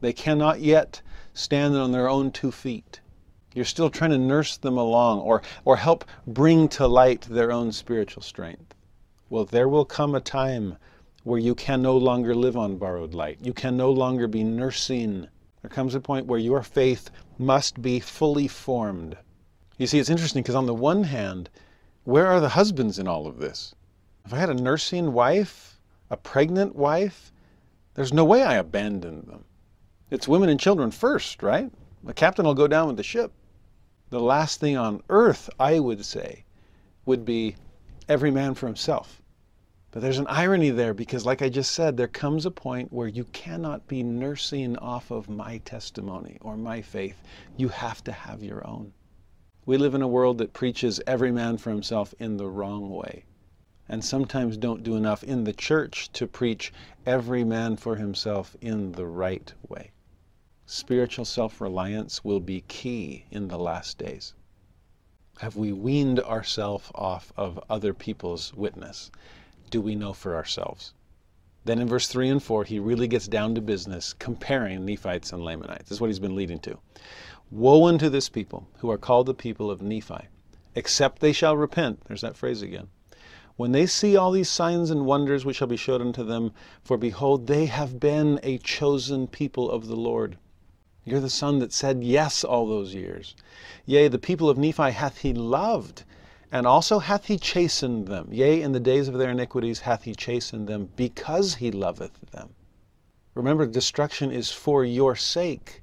[0.01, 1.03] they cannot yet
[1.35, 3.01] stand on their own two feet.
[3.59, 7.73] You're still trying to nurse them along or, or help bring to light their own
[7.73, 8.73] spiritual strength.
[9.29, 10.77] Well, there will come a time
[11.25, 13.39] where you can no longer live on borrowed light.
[13.43, 15.27] You can no longer be nursing.
[15.61, 19.17] There comes a point where your faith must be fully formed.
[19.77, 21.51] You see, it's interesting because on the one hand,
[22.05, 23.75] where are the husbands in all of this?
[24.25, 27.33] If I had a nursing wife, a pregnant wife,
[27.95, 29.47] there's no way I abandoned them.
[30.13, 31.73] It's women and children first, right?
[32.05, 33.33] The captain will go down with the ship.
[34.11, 36.45] The last thing on earth, I would say,
[37.05, 37.57] would be
[38.09, 39.21] every man for himself.
[39.91, 43.09] But there's an irony there because, like I just said, there comes a point where
[43.09, 47.23] you cannot be nursing off of my testimony or my faith.
[47.57, 48.93] You have to have your own.
[49.67, 53.25] We live in a world that preaches every man for himself in the wrong way,
[53.89, 56.73] and sometimes don't do enough in the church to preach
[57.05, 59.91] every man for himself in the right way.
[60.71, 64.35] Spiritual self reliance will be key in the last days.
[65.39, 69.11] Have we weaned ourselves off of other people's witness?
[69.71, 70.93] Do we know for ourselves?
[71.65, 75.43] Then in verse 3 and 4, he really gets down to business comparing Nephites and
[75.43, 75.89] Lamanites.
[75.89, 76.79] This is what he's been leading to.
[77.51, 80.29] Woe unto this people who are called the people of Nephi,
[80.75, 82.05] except they shall repent.
[82.05, 82.89] There's that phrase again.
[83.57, 86.53] When they see all these signs and wonders which shall be showed unto them,
[86.83, 90.37] for behold, they have been a chosen people of the Lord.
[91.11, 93.35] You're the son that said yes all those years.
[93.87, 96.05] Yea, the people of Nephi hath he loved,
[96.53, 98.29] and also hath he chastened them.
[98.31, 102.51] Yea, in the days of their iniquities hath he chastened them, because he loveth them.
[103.35, 105.83] Remember, destruction is for your sake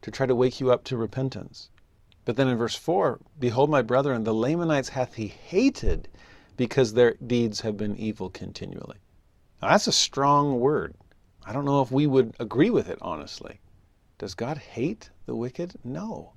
[0.00, 1.68] to try to wake you up to repentance.
[2.24, 6.08] But then in verse 4, Behold, my brethren, the Lamanites hath he hated
[6.56, 8.98] because their deeds have been evil continually.
[9.60, 10.94] Now, that's a strong word.
[11.44, 13.60] I don't know if we would agree with it, honestly.
[14.18, 15.74] Does God hate the wicked?
[15.84, 16.32] No.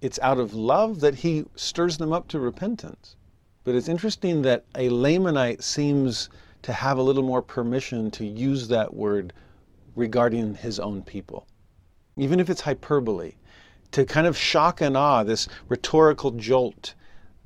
[0.00, 3.16] It's out of love that he stirs them up to repentance.
[3.64, 6.28] But it's interesting that a Lamanite seems
[6.62, 9.32] to have a little more permission to use that word
[9.94, 11.46] regarding his own people
[12.16, 13.32] even if it's hyperbole,
[13.90, 16.94] to kind of shock and awe, this rhetorical jolt.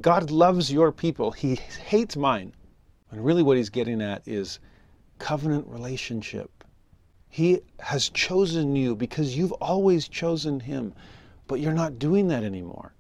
[0.00, 2.52] God loves your people, He hates mine.
[3.10, 4.58] And really, what He's getting at is
[5.18, 6.55] covenant relationship.
[7.36, 10.94] He has chosen you because you've always chosen Him,
[11.46, 12.94] but you're not doing that anymore.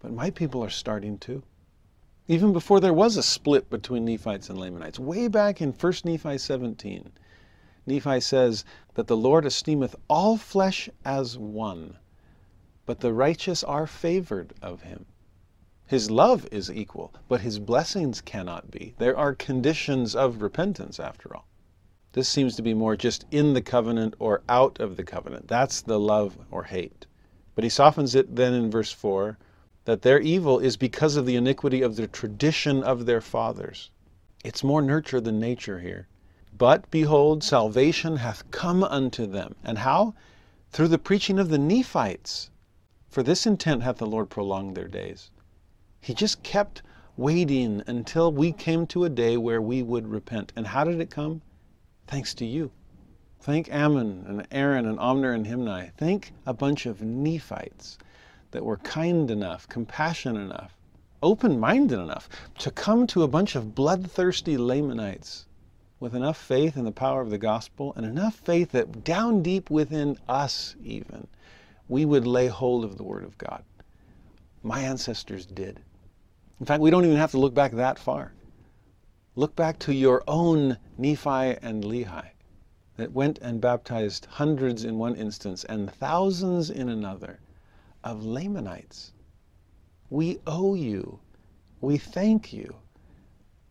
[0.00, 1.44] But my people are starting to.
[2.26, 6.36] Even before there was a split between Nephites and Lamanites, way back in 1 Nephi
[6.36, 7.12] 17,
[7.86, 11.96] Nephi says that the Lord esteemeth all flesh as one,
[12.86, 15.06] but the righteous are favored of him.
[15.86, 18.96] His love is equal, but his blessings cannot be.
[18.98, 21.46] There are conditions of repentance, after all.
[22.16, 25.48] This seems to be more just in the covenant or out of the covenant.
[25.48, 27.04] That's the love or hate.
[27.54, 29.36] But he softens it then in verse 4
[29.84, 33.90] that their evil is because of the iniquity of the tradition of their fathers.
[34.42, 36.08] It's more nurture than nature here.
[36.56, 39.54] But behold, salvation hath come unto them.
[39.62, 40.14] And how?
[40.70, 42.48] Through the preaching of the Nephites.
[43.10, 45.30] For this intent hath the Lord prolonged their days.
[46.00, 46.80] He just kept
[47.18, 50.54] waiting until we came to a day where we would repent.
[50.56, 51.42] And how did it come?
[52.06, 52.70] Thanks to you.
[53.40, 55.90] Thank Ammon and Aaron and Omner and Himni.
[55.96, 57.98] Thank a bunch of Nephites
[58.52, 60.76] that were kind enough, compassionate enough,
[61.22, 65.46] open minded enough to come to a bunch of bloodthirsty Lamanites
[65.98, 69.70] with enough faith in the power of the gospel and enough faith that down deep
[69.70, 71.26] within us, even,
[71.88, 73.62] we would lay hold of the Word of God.
[74.62, 75.80] My ancestors did.
[76.60, 78.32] In fact, we don't even have to look back that far.
[79.38, 82.30] Look back to your own Nephi and Lehi
[82.96, 87.40] that went and baptized hundreds in one instance and thousands in another
[88.02, 89.12] of Lamanites.
[90.08, 91.20] We owe you.
[91.82, 92.76] We thank you.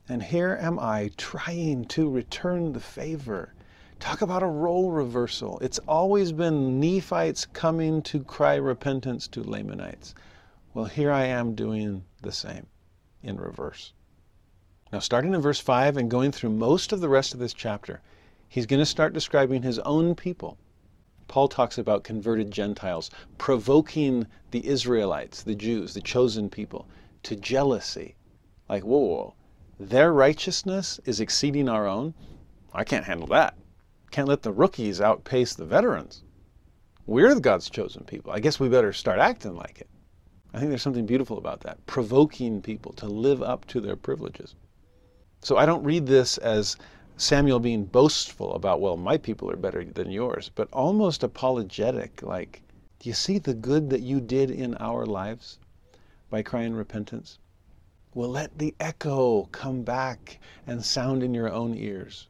[0.08, 3.56] And here am I trying to return the favor.
[4.00, 5.58] Talk about a role reversal.
[5.64, 10.14] It's always been Nephites coming to cry repentance to Lamanites.
[10.76, 12.68] Well, here I am doing the same
[13.24, 13.94] in reverse.
[14.96, 18.00] Now, starting in verse 5 and going through most of the rest of this chapter,
[18.48, 20.58] he's going to start describing his own people.
[21.28, 26.88] Paul talks about converted Gentiles provoking the Israelites, the Jews, the chosen people,
[27.24, 28.16] to jealousy.
[28.70, 29.34] Like, whoa, whoa,
[29.78, 32.14] their righteousness is exceeding our own.
[32.72, 33.58] I can't handle that.
[34.12, 36.24] Can't let the rookies outpace the veterans.
[37.06, 38.32] We're God's chosen people.
[38.32, 39.90] I guess we better start acting like it.
[40.54, 44.56] I think there's something beautiful about that, provoking people to live up to their privileges.
[45.46, 46.76] So I don't read this as
[47.18, 52.64] Samuel being boastful about, well, my people are better than yours, but almost apologetic, like,
[52.98, 55.60] do you see the good that you did in our lives
[56.32, 57.38] by crying repentance?
[58.16, 62.28] Well, let the echo come back and sound in your own ears.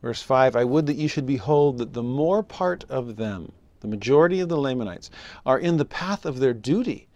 [0.00, 3.88] Verse 5 I would that you should behold that the more part of them, the
[3.88, 5.10] majority of the Lamanites,
[5.44, 7.08] are in the path of their duty.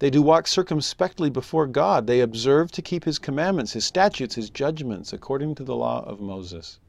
[0.00, 2.06] They do walk circumspectly before God.
[2.06, 6.20] They observe to keep His commandments, His statutes, His judgments, according to the law of
[6.20, 6.80] Moses.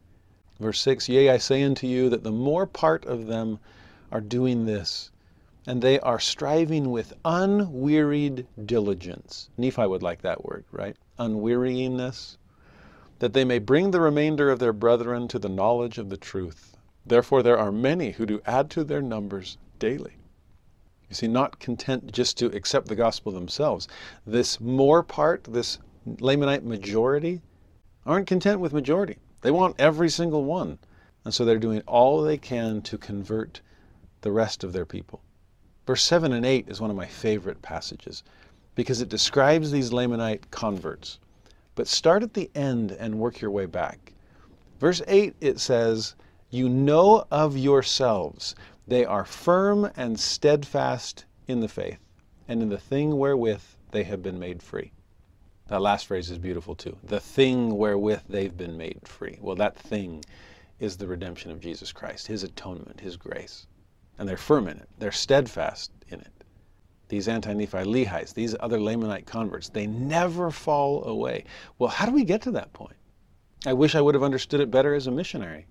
[0.60, 3.60] Verse 6 Yea, I say unto you that the more part of them
[4.12, 5.12] are doing this,
[5.68, 9.50] and they are striving with unwearied diligence.
[9.58, 10.96] Nephi would like that word, right?
[11.20, 12.38] Unwearyingness.
[13.20, 16.76] That they may bring the remainder of their brethren to the knowledge of the truth.
[17.06, 20.16] Therefore, there are many who do add to their numbers daily.
[21.10, 23.88] You see, not content just to accept the gospel themselves.
[24.26, 27.42] This more part, this Lamanite majority,
[28.06, 29.18] aren't content with majority.
[29.42, 30.80] They want every single one.
[31.24, 33.62] And so they're doing all they can to convert
[34.22, 35.22] the rest of their people.
[35.86, 38.24] Verse 7 and 8 is one of my favorite passages
[38.74, 41.20] because it describes these Lamanite converts.
[41.76, 44.14] But start at the end and work your way back.
[44.80, 46.16] Verse 8 it says,
[46.50, 48.56] You know of yourselves,
[48.88, 52.00] they are firm and steadfast in the faith,
[52.48, 54.92] and in the thing wherewith they have been made free.
[55.68, 56.98] That last phrase is beautiful too.
[57.04, 59.40] The thing wherewith they've been made free.
[59.42, 60.24] Well, that thing
[60.80, 63.66] is the redemption of Jesus Christ, His atonement, His grace
[64.18, 64.90] and they're firm in it.
[64.98, 66.32] They're steadfast in it.
[67.08, 71.44] These anti-Nephi Lehites, these other Lamanite converts, they never fall away.
[71.78, 72.96] Well, how do we get to that point?
[73.66, 75.68] I wish I would have understood it better as a missionary.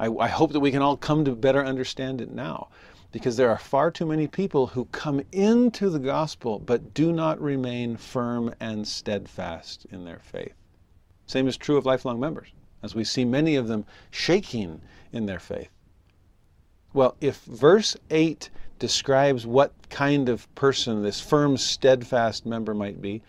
[0.00, 2.68] I, I hope that we can all come to better understand it now
[3.12, 7.38] because there are far too many people who come into the gospel but do not
[7.38, 10.54] remain firm and steadfast in their faith.
[11.26, 12.48] Same is true of lifelong members,
[12.82, 14.80] as we see many of them shaking
[15.12, 15.68] in their faith.
[16.94, 18.48] Well, if verse 8
[18.78, 23.22] describes what kind of person this firm, steadfast member might be,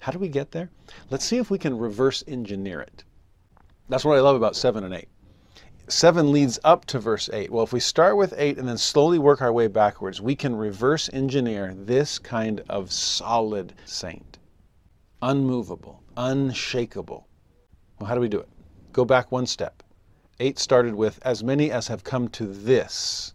[0.00, 0.68] how do we get there?
[1.08, 3.04] Let's see if we can reverse engineer it.
[3.88, 5.08] That's what I love about 7 and 8.
[5.92, 7.50] 7 leads up to verse 8.
[7.50, 10.54] Well, if we start with 8 and then slowly work our way backwards, we can
[10.54, 14.38] reverse engineer this kind of solid saint.
[15.22, 17.26] Unmovable, unshakable.
[17.98, 18.48] Well, how do we do it?
[18.92, 19.82] Go back one step.
[20.38, 23.34] 8 started with, As many as have come to this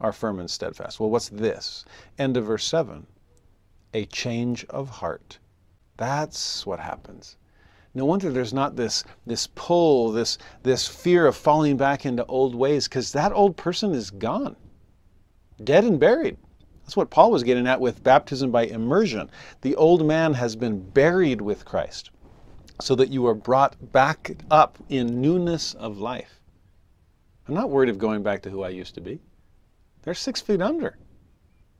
[0.00, 0.98] are firm and steadfast.
[1.00, 1.84] Well, what's this?
[2.18, 3.06] End of verse 7.
[3.94, 5.38] A change of heart.
[5.96, 7.36] That's what happens.
[7.94, 12.54] No wonder there's not this, this pull, this, this fear of falling back into old
[12.54, 14.56] ways, because that old person is gone,
[15.62, 16.38] dead and buried.
[16.82, 19.30] That's what Paul was getting at with baptism by immersion.
[19.60, 22.10] The old man has been buried with Christ
[22.80, 26.40] so that you are brought back up in newness of life.
[27.46, 29.20] I'm not worried of going back to who I used to be.
[30.02, 30.96] They're six feet under.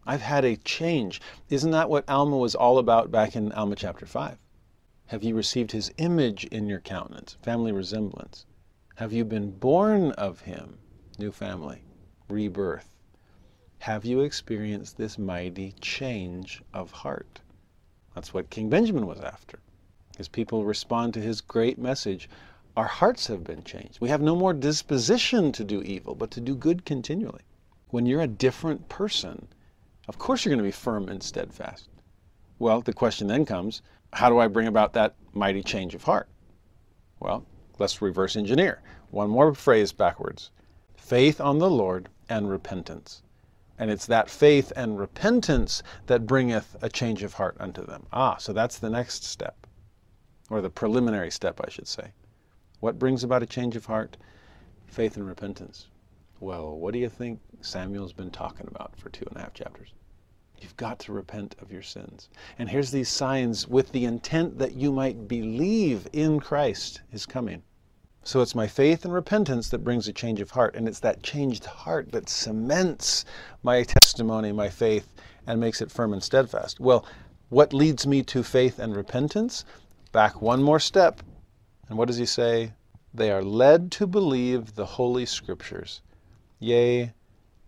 [0.07, 1.21] I've had a change.
[1.49, 4.37] Isn't that what Alma was all about back in Alma chapter 5?
[5.07, 8.47] Have you received his image in your countenance, family resemblance?
[8.97, 10.79] Have you been born of him,
[11.19, 11.83] new family,
[12.29, 12.95] rebirth?
[13.79, 17.41] Have you experienced this mighty change of heart?
[18.15, 19.59] That's what King Benjamin was after.
[20.17, 22.29] His people respond to his great message
[22.77, 24.01] our hearts have been changed.
[24.01, 27.43] We have no more disposition to do evil, but to do good continually.
[27.89, 29.49] When you're a different person,
[30.09, 31.89] of course you're going to be firm and steadfast.
[32.59, 33.83] Well, the question then comes
[34.13, 36.29] how do I bring about that mighty change of heart?
[37.21, 37.47] Well,
[37.79, 38.83] let's reverse engineer.
[39.11, 40.51] One more phrase backwards
[40.97, 43.23] faith on the Lord and repentance.
[43.79, 48.07] And it's that faith and repentance that bringeth a change of heart unto them.
[48.13, 49.67] Ah, so that's the next step,
[50.49, 52.13] or the preliminary step, I should say.
[52.81, 54.17] What brings about a change of heart?
[54.87, 55.89] Faith and repentance.
[56.39, 59.93] Well, what do you think Samuel's been talking about for two and a half chapters?
[60.63, 62.29] You've got to repent of your sins.
[62.59, 67.63] And here's these signs with the intent that you might believe in Christ, his coming.
[68.25, 70.77] So it's my faith and repentance that brings a change of heart.
[70.77, 73.25] And it's that changed heart that cements
[73.63, 75.13] my testimony, my faith,
[75.47, 76.79] and makes it firm and steadfast.
[76.79, 77.05] Well,
[77.49, 79.65] what leads me to faith and repentance?
[80.13, 81.23] Back one more step
[81.93, 82.73] and what does he say?
[83.13, 86.01] They are led to believe the Holy Scriptures,
[86.59, 87.13] yea,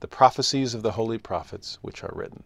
[0.00, 2.42] the prophecies of the holy prophets which are written.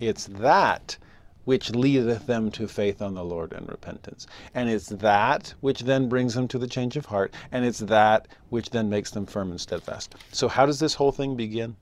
[0.00, 0.96] It's that
[1.44, 4.26] which leadeth them to faith on the Lord and repentance.
[4.54, 8.28] And it's that which then brings them to the change of heart, and it's that
[8.50, 10.14] which then makes them firm and steadfast.
[10.30, 11.76] So, how does this whole thing begin?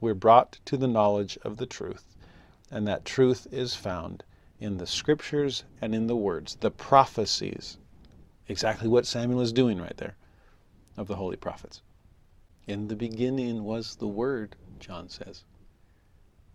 [0.00, 2.04] We're brought to the knowledge of the truth,
[2.70, 4.22] and that truth is found
[4.60, 7.76] in the scriptures and in the words, the prophecies.
[8.46, 10.16] Exactly what Samuel is doing right there
[10.96, 11.82] of the holy prophets.
[12.66, 15.44] In the beginning was the Word, John says.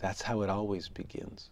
[0.04, 1.49] That's how it always begins.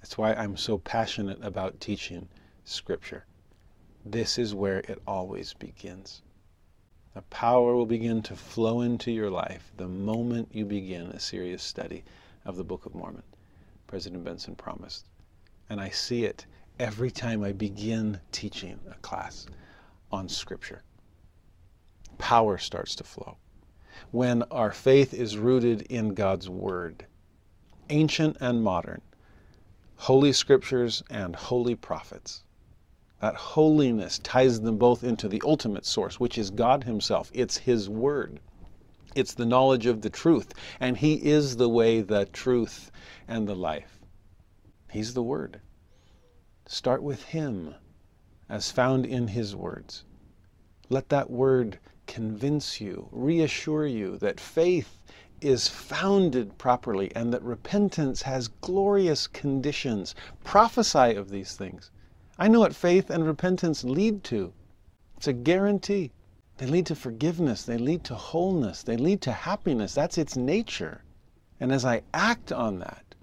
[0.00, 2.26] That's why I'm so passionate about teaching
[2.64, 3.26] Scripture.
[4.06, 6.22] This is where it always begins.
[7.12, 11.62] The power will begin to flow into your life the moment you begin a serious
[11.62, 12.04] study
[12.46, 13.22] of the Book of Mormon,
[13.86, 15.04] President Benson promised.
[15.68, 16.46] And I see it
[16.78, 19.46] every time I begin teaching a class
[20.10, 20.84] on Scripture.
[22.16, 23.36] Power starts to flow.
[24.10, 27.04] When our faith is rooted in God's Word,
[27.92, 29.02] ancient and modern,
[29.96, 32.42] Holy Scriptures and holy prophets.
[33.20, 37.30] That holiness ties them both into the ultimate source, which is God Himself.
[37.34, 38.40] It's His Word.
[39.14, 40.54] It's the knowledge of the truth.
[40.80, 42.90] And He is the way, the truth,
[43.28, 44.00] and the life.
[44.90, 45.60] He's the Word.
[46.66, 47.74] Start with Him
[48.48, 50.04] as found in His words.
[50.88, 54.98] Let that Word convince you, reassure you that faith
[55.42, 60.14] is founded properly and that repentance has glorious conditions.
[60.44, 61.90] Prophesy of these things.
[62.38, 64.52] I know what faith and repentance lead to.
[65.16, 66.10] It's a guarantee.
[66.58, 69.94] They lead to forgiveness, they lead to wholeness, they lead to happiness.
[69.94, 71.02] That's its nature.
[71.60, 73.14] And as I act on that,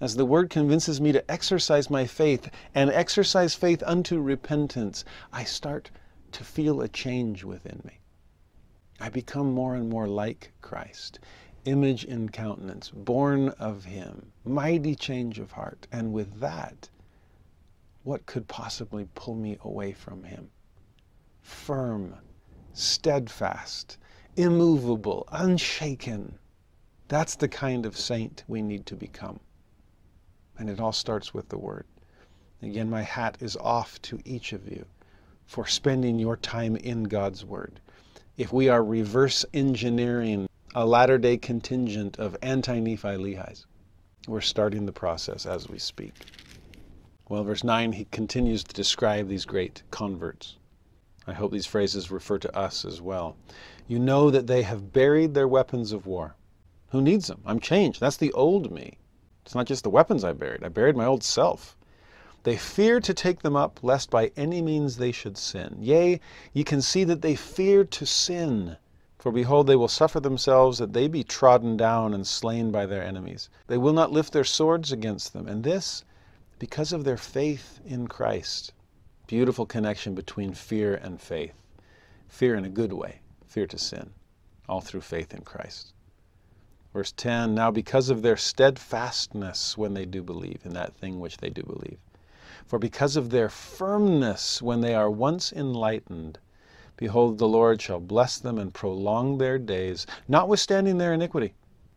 [0.00, 5.44] as the word convinces me to exercise my faith and exercise faith unto repentance, I
[5.44, 5.90] start
[6.32, 7.99] to feel a change within me.
[9.02, 11.20] I become more and more like Christ,
[11.64, 15.86] image in countenance, born of Him, mighty change of heart.
[15.90, 16.90] And with that,
[18.02, 20.50] what could possibly pull me away from Him?
[21.40, 22.14] Firm,
[22.74, 23.96] steadfast,
[24.36, 26.38] immovable, unshaken.
[27.08, 29.40] That's the kind of saint we need to become.
[30.58, 31.86] And it all starts with the Word.
[32.60, 34.84] Again, my hat is off to each of you
[35.46, 37.80] for spending your time in God's Word
[38.40, 43.66] if we are reverse engineering a latter day contingent of anti Nephi Lehis.
[44.26, 46.14] We're starting the process as we speak.
[47.28, 50.56] Well, verse 9, he continues to describe these great converts.
[51.26, 53.36] I hope these phrases refer to us as well.
[53.86, 56.34] You know that they have buried their weapons of war.
[56.92, 57.42] Who needs them?
[57.44, 58.00] I'm changed.
[58.00, 58.96] That's the old me.
[59.44, 61.76] It's not just the weapons I buried, I buried my old self.
[62.42, 65.76] They fear to take them up, lest by any means they should sin.
[65.78, 66.20] Yea,
[66.54, 68.78] ye can see that they fear to sin.
[69.18, 73.02] For behold, they will suffer themselves that they be trodden down and slain by their
[73.02, 73.50] enemies.
[73.66, 75.46] They will not lift their swords against them.
[75.46, 76.04] And this
[76.58, 78.72] because of their faith in Christ.
[79.26, 81.54] Beautiful connection between fear and faith.
[82.28, 84.12] Fear in a good way, fear to sin,
[84.66, 85.92] all through faith in Christ.
[86.94, 91.36] Verse 10 Now because of their steadfastness when they do believe in that thing which
[91.36, 91.98] they do believe
[92.70, 96.38] for because of their firmness when they are once enlightened,
[96.96, 101.52] behold, the Lord shall bless them and prolong their days, notwithstanding their iniquity.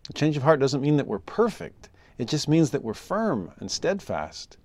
[0.10, 3.52] A change of heart doesn't mean that we're perfect, it just means that we're firm
[3.60, 4.58] and steadfast.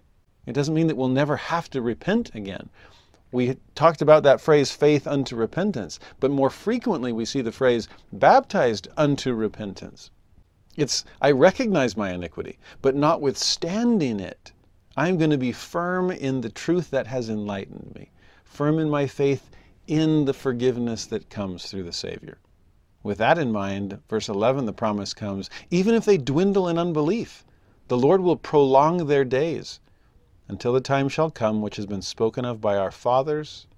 [0.46, 2.70] It doesn't mean that we'll never have to repent again.
[3.30, 7.86] We talked about that phrase, faith unto repentance, but more frequently we see the phrase,
[8.14, 10.10] baptized unto repentance.
[10.74, 14.52] It's, I recognize my iniquity, but notwithstanding it,
[14.98, 18.10] I'm going to be firm in the truth that has enlightened me,
[18.42, 19.48] firm in my faith
[19.86, 22.38] in the forgiveness that comes through the Savior.
[23.04, 27.44] With that in mind, verse 11, the promise comes even if they dwindle in unbelief,
[27.86, 29.78] the Lord will prolong their days
[30.48, 33.68] until the time shall come which has been spoken of by our fathers,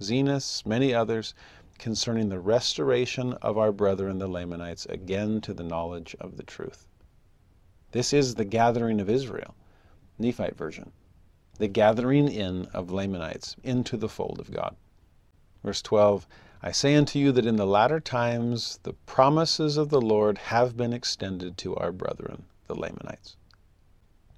[0.00, 1.34] Zenos, many others,
[1.76, 6.86] concerning the restoration of our brethren the Lamanites again to the knowledge of the truth.
[7.90, 9.54] This is the gathering of Israel.
[10.22, 10.92] Nephite version,
[11.58, 14.76] the gathering in of Lamanites into the fold of God.
[15.62, 16.26] Verse 12
[16.62, 20.76] I say unto you that in the latter times the promises of the Lord have
[20.76, 23.36] been extended to our brethren, the Lamanites.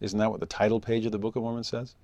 [0.01, 1.97] Isn't that what the title page of the Book of Mormon says?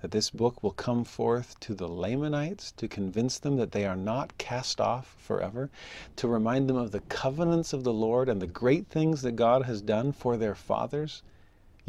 [0.00, 3.96] That this book will come forth to the Lamanites to convince them that they are
[3.96, 5.70] not cast off forever,
[6.16, 9.64] to remind them of the covenants of the Lord and the great things that God
[9.64, 11.22] has done for their fathers,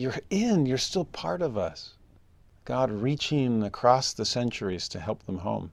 [0.02, 1.94] you're in, you're still part of us.
[2.66, 5.72] God reaching across the centuries to help them home.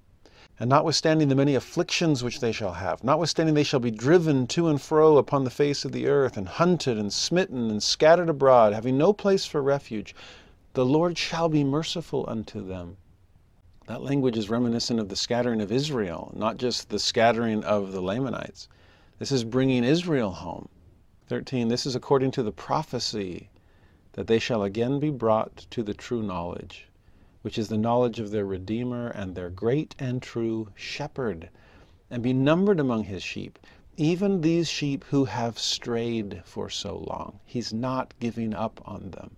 [0.61, 4.69] And notwithstanding the many afflictions which they shall have, notwithstanding they shall be driven to
[4.69, 8.75] and fro upon the face of the earth, and hunted and smitten and scattered abroad,
[8.75, 10.15] having no place for refuge,
[10.75, 12.99] The Lord shall be merciful unto them.
[13.87, 18.03] That language is reminiscent of the scattering of Israel, not just the scattering of the
[18.03, 18.69] Lamanites.
[19.19, 20.69] This is bringing Israel home.
[21.29, 21.69] 13.
[21.69, 23.49] This is according to the prophecy
[24.13, 26.89] that they shall again be brought to the true knowledge,
[27.43, 31.51] which is the knowledge of their Redeemer and their great and true Shepherd,
[32.11, 33.59] and be numbered among his sheep,
[33.97, 37.41] even these sheep who have strayed for so long.
[37.45, 39.37] He's not giving up on them.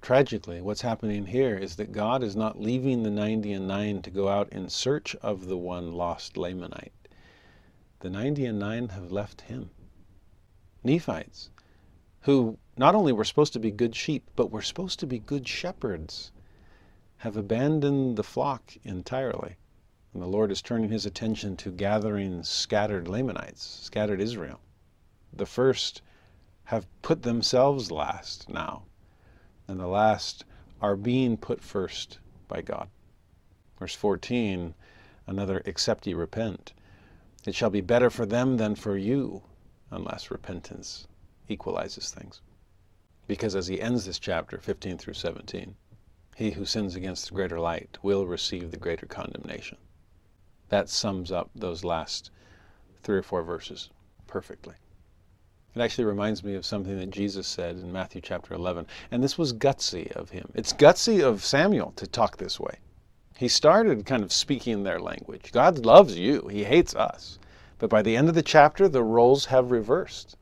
[0.00, 4.10] Tragically, what's happening here is that God is not leaving the 90 and 9 to
[4.10, 6.92] go out in search of the one lost Lamanite.
[7.98, 9.70] The 90 and 9 have left him.
[10.82, 11.50] Nephites,
[12.20, 15.46] who not only we're supposed to be good sheep, but we're supposed to be good
[15.46, 16.32] shepherds,
[17.18, 19.56] have abandoned the flock entirely.
[20.14, 24.60] And the Lord is turning his attention to gathering scattered Lamanites, scattered Israel.
[25.30, 26.00] The first
[26.64, 28.84] have put themselves last now,
[29.68, 30.46] and the last
[30.80, 32.18] are being put first
[32.48, 32.88] by God.
[33.78, 34.72] Verse 14,
[35.26, 36.72] another except ye repent.
[37.44, 39.42] It shall be better for them than for you,
[39.90, 41.06] unless repentance
[41.46, 42.40] equalizes things.
[43.30, 45.76] Because as he ends this chapter, 15 through 17,
[46.34, 49.78] he who sins against the greater light will receive the greater condemnation.
[50.68, 52.32] That sums up those last
[53.04, 53.88] three or four verses
[54.26, 54.74] perfectly.
[55.76, 58.88] It actually reminds me of something that Jesus said in Matthew chapter 11.
[59.12, 60.50] And this was gutsy of him.
[60.56, 62.80] It's gutsy of Samuel to talk this way.
[63.36, 65.52] He started kind of speaking their language.
[65.52, 67.38] God loves you, He hates us.
[67.78, 70.36] But by the end of the chapter, the roles have reversed.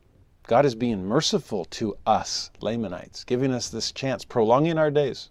[0.49, 5.29] God is being merciful to us, Lamanites, giving us this chance, prolonging our days.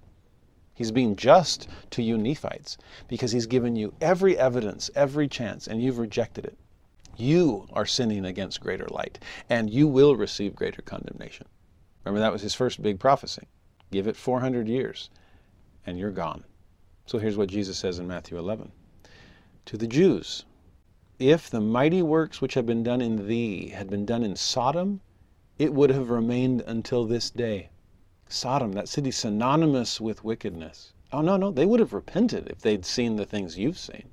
[0.74, 5.82] He's being just to you, Nephites, because He's given you every evidence, every chance, and
[5.82, 6.56] you've rejected it.
[7.16, 9.18] You are sinning against greater light,
[9.50, 11.48] and you will receive greater condemnation.
[12.04, 13.48] Remember, that was His first big prophecy.
[13.90, 15.10] Give it 400 years,
[15.84, 16.44] and you're gone.
[17.06, 18.70] So here's what Jesus says in Matthew 11
[19.64, 20.44] To the Jews,
[21.18, 25.00] if the mighty works which have been done in thee had been done in Sodom,
[25.58, 27.70] it would have remained until this day.
[28.28, 30.92] Sodom, that city synonymous with wickedness.
[31.12, 34.10] Oh, no, no, they would have repented if they'd seen the things you've seen.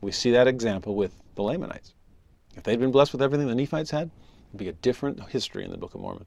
[0.00, 1.94] We see that example with the Lamanites.
[2.56, 4.10] If they'd been blessed with everything the Nephites had,
[4.48, 6.26] it'd be a different history in the Book of Mormon.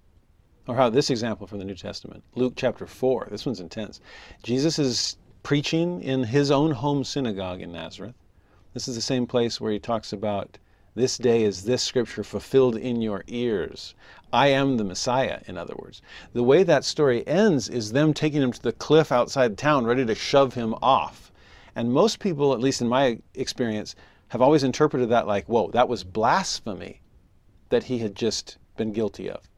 [0.68, 4.00] Or how this example from the New Testament, Luke chapter 4, this one's intense.
[4.44, 8.16] Jesus is preaching in his own home synagogue in Nazareth.
[8.74, 10.58] This is the same place where he talks about
[11.00, 13.96] this day is this scripture fulfilled in your ears.
[14.34, 16.02] I am the Messiah, in other words.
[16.34, 20.06] The way that story ends is them taking him to the cliff outside town, ready
[20.06, 21.32] to shove him off.
[21.74, 23.96] And most people, at least in my experience,
[24.28, 27.02] have always interpreted that like, whoa, that was blasphemy
[27.70, 29.50] that he had just been guilty of.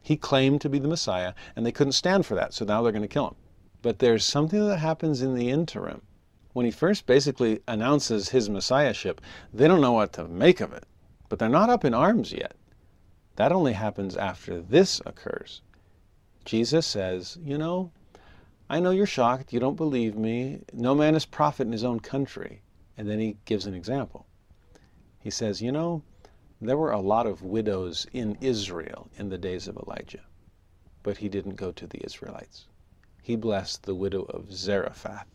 [0.00, 2.92] He claimed to be the Messiah, and they couldn't stand for that, so now they're
[2.92, 3.36] going to kill him.
[3.82, 6.02] But there's something that happens in the interim
[6.52, 9.20] when he first basically announces his messiahship,
[9.52, 10.84] they don't know what to make of it.
[11.28, 12.54] But they're not up in arms yet.
[13.36, 15.62] That only happens after this occurs.
[16.44, 17.90] Jesus says, You know,
[18.68, 19.52] I know you're shocked.
[19.52, 20.60] You don't believe me.
[20.72, 22.62] No man is prophet in his own country.
[22.98, 24.26] And then he gives an example.
[25.18, 26.02] He says, You know,
[26.60, 30.24] there were a lot of widows in Israel in the days of Elijah,
[31.02, 32.66] but he didn't go to the Israelites.
[33.22, 35.26] He blessed the widow of Zarephath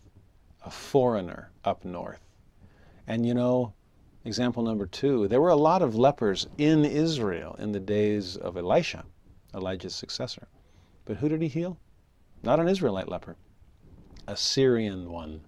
[0.68, 2.20] a foreigner up north.
[3.08, 3.74] And you know,
[4.26, 8.58] example number two, there were a lot of lepers in Israel in the days of
[8.58, 9.06] Elisha,
[9.56, 10.50] Elijah's successor.
[11.06, 11.78] But who did he heal?
[12.44, 13.38] Not an Israelite leper,
[14.28, 15.40] a Syrian one.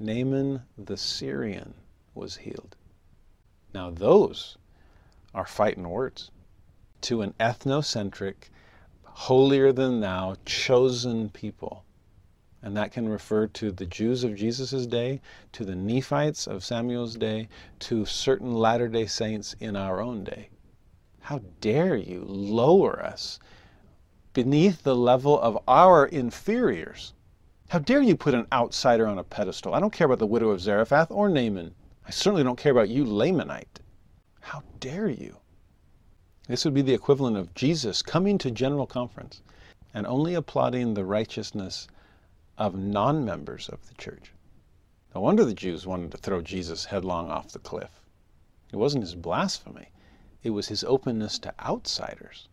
[0.00, 1.72] Naaman the Syrian
[2.16, 2.74] was healed.
[3.72, 4.58] Now, those
[5.32, 6.32] are fighting words
[7.02, 8.50] to an ethnocentric,
[9.04, 11.83] holier than thou, chosen people
[12.64, 15.20] and that can refer to the Jews of Jesus' day,
[15.52, 17.46] to the Nephites of Samuel's day,
[17.80, 20.48] to certain Latter day Saints in our own day.
[21.20, 23.38] How dare you lower us
[24.32, 27.12] beneath the level of our inferiors?
[27.68, 29.74] How dare you put an outsider on a pedestal?
[29.74, 31.74] I don't care about the widow of Zarephath or Naaman.
[32.06, 33.80] I certainly don't care about you, Lamanite.
[34.40, 35.36] How dare you?
[36.48, 39.42] This would be the equivalent of Jesus coming to General Conference
[39.92, 41.88] and only applauding the righteousness
[42.56, 44.32] of non members of the church.
[45.14, 48.00] No wonder the Jews wanted to throw Jesus headlong off the cliff.
[48.72, 49.90] It wasn't his blasphemy,
[50.42, 52.48] it was his openness to outsiders.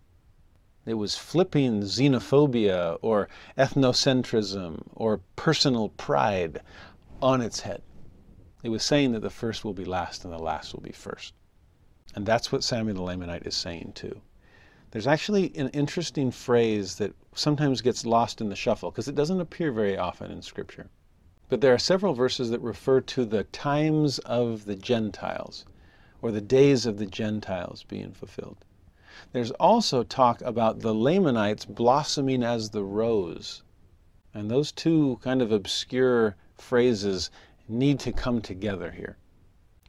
[0.86, 6.62] It was flipping xenophobia or ethnocentrism or personal pride
[7.22, 7.84] on its head.
[8.64, 11.34] It was saying that the first will be last and the last will be first.
[12.16, 14.22] And that's what Samuel the Lamanite is saying too.
[14.92, 19.40] There's actually an interesting phrase that sometimes gets lost in the shuffle because it doesn't
[19.40, 20.90] appear very often in Scripture.
[21.48, 25.66] But there are several verses that refer to the times of the Gentiles
[26.22, 28.66] or the days of the Gentiles being fulfilled.
[29.32, 33.64] There's also talk about the Lamanites blossoming as the rose.
[34.34, 37.32] And those two kind of obscure phrases
[37.68, 39.18] need to come together here.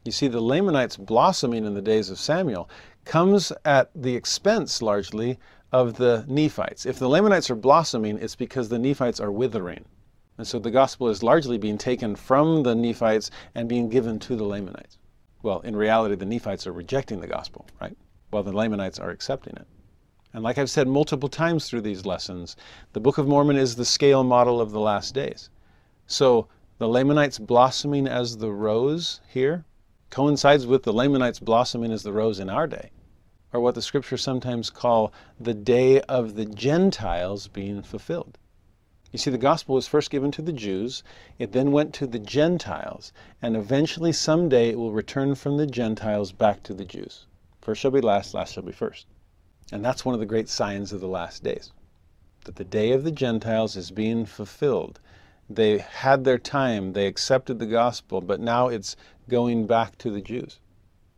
[0.05, 2.69] You see, the Lamanites blossoming in the days of Samuel
[3.05, 5.39] comes at the expense largely
[5.71, 6.85] of the Nephites.
[6.85, 9.85] If the Lamanites are blossoming, it's because the Nephites are withering.
[10.37, 14.35] And so the gospel is largely being taken from the Nephites and being given to
[14.35, 14.97] the Lamanites.
[15.41, 17.95] Well, in reality, the Nephites are rejecting the gospel, right?
[18.29, 19.67] While the Lamanites are accepting it.
[20.33, 22.55] And like I've said multiple times through these lessons,
[22.91, 25.49] the Book of Mormon is the scale model of the last days.
[26.07, 26.47] So
[26.77, 29.63] the Lamanites blossoming as the rose here
[30.13, 32.91] coincides with the Lamanites blossoming as the rose in our day,
[33.51, 38.37] or what the scriptures sometimes call the day of the Gentiles being fulfilled.
[39.11, 41.01] You see, the gospel was first given to the Jews,
[41.39, 43.11] it then went to the Gentiles,
[43.41, 47.25] and eventually someday it will return from the Gentiles back to the Jews.
[47.59, 49.07] First shall be last, last shall be first.
[49.71, 51.71] And that's one of the great signs of the last days,
[52.45, 54.99] that the day of the Gentiles is being fulfilled.
[55.49, 58.95] They had their time, they accepted the gospel, but now it's
[59.27, 60.59] going back to the Jews.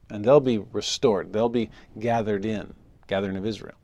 [0.10, 1.70] And they'll be restored, they'll be
[2.00, 2.74] gathered in,
[3.08, 3.76] gathering of Israel.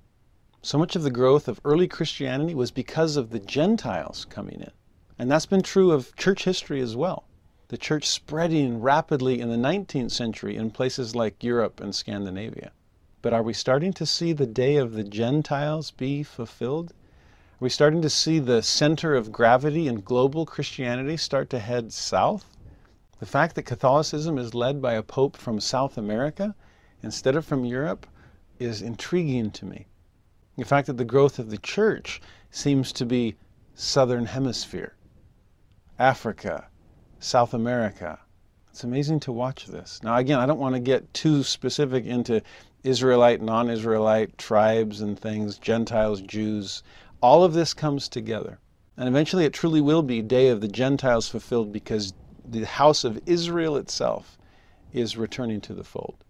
[0.63, 4.71] So much of the growth of early Christianity was because of the Gentiles coming in.
[5.17, 7.25] And that's been true of church history as well.
[7.67, 12.71] The church spreading rapidly in the 19th century in places like Europe and Scandinavia.
[13.21, 16.93] But are we starting to see the day of the Gentiles be fulfilled?
[17.61, 22.57] We starting to see the center of gravity in global Christianity start to head south?
[23.19, 26.55] The fact that Catholicism is led by a pope from South America
[27.03, 28.07] instead of from Europe
[28.57, 29.85] is intriguing to me.
[30.57, 33.35] The fact that the growth of the church seems to be
[33.75, 34.95] southern hemisphere,
[35.99, 36.65] Africa,
[37.19, 38.17] South America.
[38.71, 39.99] It's amazing to watch this.
[40.01, 42.41] Now, again, I don't want to get too specific into
[42.83, 46.81] Israelite, non Israelite tribes and things, Gentiles, Jews.
[47.21, 48.59] All of this comes together.
[48.97, 52.13] And eventually it truly will be day of the Gentiles fulfilled because
[52.43, 54.37] the house of Israel itself
[54.91, 56.23] is returning to the fold.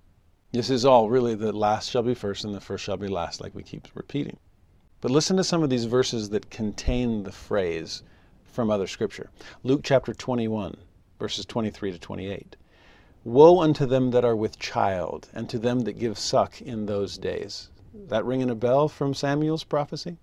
[0.51, 3.39] This is all really the last shall be first and the first shall be last,
[3.39, 4.37] like we keep repeating.
[4.99, 8.03] But listen to some of these verses that contain the phrase
[8.43, 9.29] from other scripture.
[9.63, 10.75] Luke chapter 21,
[11.17, 12.57] verses 23 to 28.
[13.23, 17.17] Woe unto them that are with child, and to them that give suck in those
[17.17, 17.69] days.
[17.93, 20.17] That ringing a bell from Samuel's prophecy?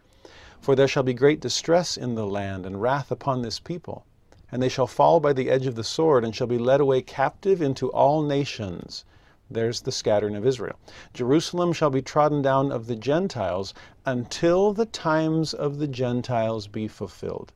[0.60, 4.04] For there shall be great distress in the land, and wrath upon this people
[4.50, 7.02] and they shall fall by the edge of the sword, and shall be led away
[7.02, 9.04] captive into all nations.
[9.50, 10.76] There's the scattering of Israel.
[11.12, 13.74] Jerusalem shall be trodden down of the Gentiles
[14.06, 17.52] until the times of the Gentiles be fulfilled.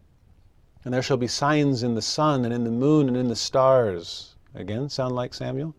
[0.85, 3.37] And there shall be signs in the sun and in the moon and in the
[3.37, 4.35] stars.
[4.55, 5.75] Again, sound like Samuel?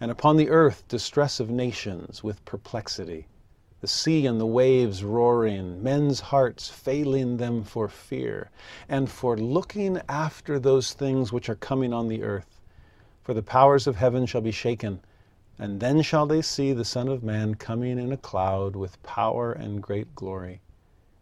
[0.00, 3.28] And upon the earth distress of nations with perplexity
[3.80, 8.50] the sea and the waves roaring, men's hearts failing them for fear,
[8.88, 12.60] and for looking after those things which are coming on the earth.
[13.22, 15.00] For the powers of heaven shall be shaken,
[15.58, 19.52] and then shall they see the Son of Man coming in a cloud with power
[19.52, 20.60] and great glory.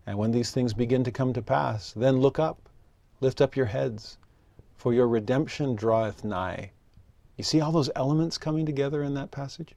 [0.05, 2.69] And when these things begin to come to pass, then look up,
[3.21, 4.19] lift up your heads,
[4.77, 6.71] for your redemption draweth nigh.
[7.37, 9.75] You see all those elements coming together in that passage?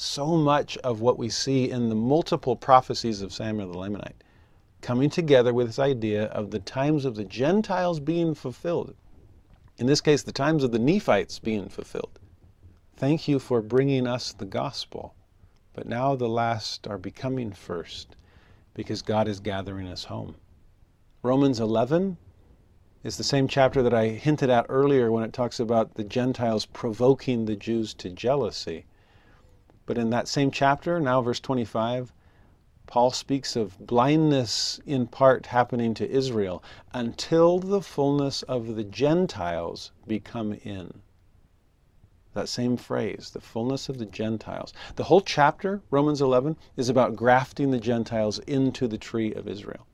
[0.00, 4.22] So much of what we see in the multiple prophecies of Samuel the Lamanite
[4.80, 8.94] coming together with this idea of the times of the Gentiles being fulfilled.
[9.76, 12.20] In this case, the times of the Nephites being fulfilled.
[12.96, 15.14] Thank you for bringing us the gospel.
[15.72, 18.14] But now the last are becoming first
[18.74, 20.36] because God is gathering us home.
[21.24, 22.16] Romans 11
[23.02, 26.66] is the same chapter that I hinted at earlier when it talks about the Gentiles
[26.66, 28.86] provoking the Jews to jealousy.
[29.88, 32.12] But in that same chapter, now verse 25,
[32.86, 36.62] Paul speaks of blindness in part happening to Israel
[36.92, 41.00] until the fullness of the Gentiles become in.
[42.34, 44.74] That same phrase, the fullness of the Gentiles.
[44.96, 49.86] The whole chapter, Romans 11, is about grafting the Gentiles into the tree of Israel.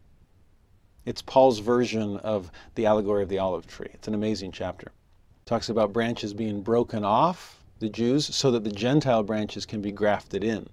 [1.05, 3.91] It's Paul's version of the allegory of the olive tree.
[3.95, 4.89] It's an amazing chapter.
[4.89, 9.83] It talks about branches being broken off the Jews so that the Gentile branches can
[9.83, 10.69] be grafted in,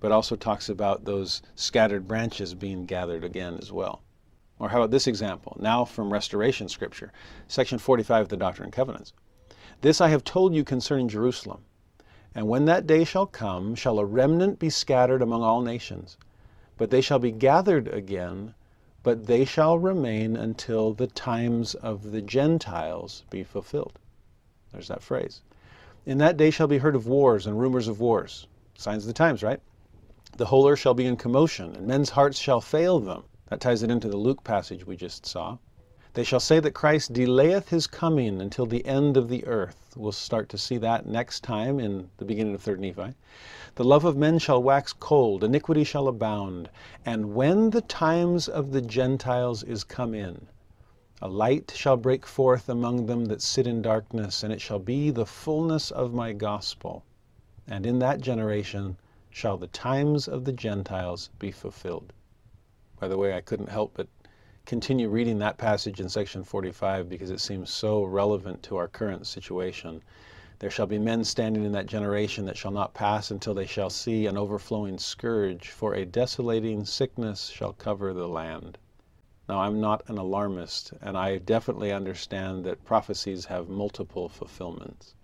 [0.00, 4.02] but also talks about those scattered branches being gathered again as well.
[4.58, 7.10] Or how about this example, now from Restoration Scripture,
[7.48, 9.14] section 45 of the Doctrine and Covenants.
[9.80, 11.64] This I have told you concerning Jerusalem.
[12.34, 16.18] And when that day shall come, shall a remnant be scattered among all nations.
[16.82, 18.54] but they shall be gathered again,
[19.02, 23.98] but they shall remain until the times of the Gentiles be fulfilled.
[24.72, 25.42] There's that phrase.
[26.04, 28.48] In that day shall be heard of wars and rumors of wars.
[28.76, 29.60] Signs of the times, right?
[30.36, 33.22] The whole earth shall be in commotion, and men's hearts shall fail them.
[33.50, 35.58] That ties it into the Luke passage we just saw.
[36.14, 39.94] They shall say that Christ delayeth his coming until the end of the earth.
[39.96, 43.14] We'll start to see that next time in the beginning of 3rd Nephi.
[43.76, 46.68] The love of men shall wax cold, iniquity shall abound.
[47.06, 50.48] And when the times of the Gentiles is come in,
[51.24, 55.08] a light shall break forth among them that sit in darkness, and it shall be
[55.08, 57.04] the fullness of my gospel.
[57.68, 58.96] And in that generation
[59.30, 62.12] shall the times of the Gentiles be fulfilled.
[62.98, 64.08] By the way, I couldn't help but
[64.66, 69.28] continue reading that passage in section 45 because it seems so relevant to our current
[69.28, 70.02] situation.
[70.58, 73.90] There shall be men standing in that generation that shall not pass until they shall
[73.90, 78.76] see an overflowing scourge, for a desolating sickness shall cover the land.
[79.52, 85.14] Now, I'm not an alarmist, and I definitely understand that prophecies have multiple fulfillments.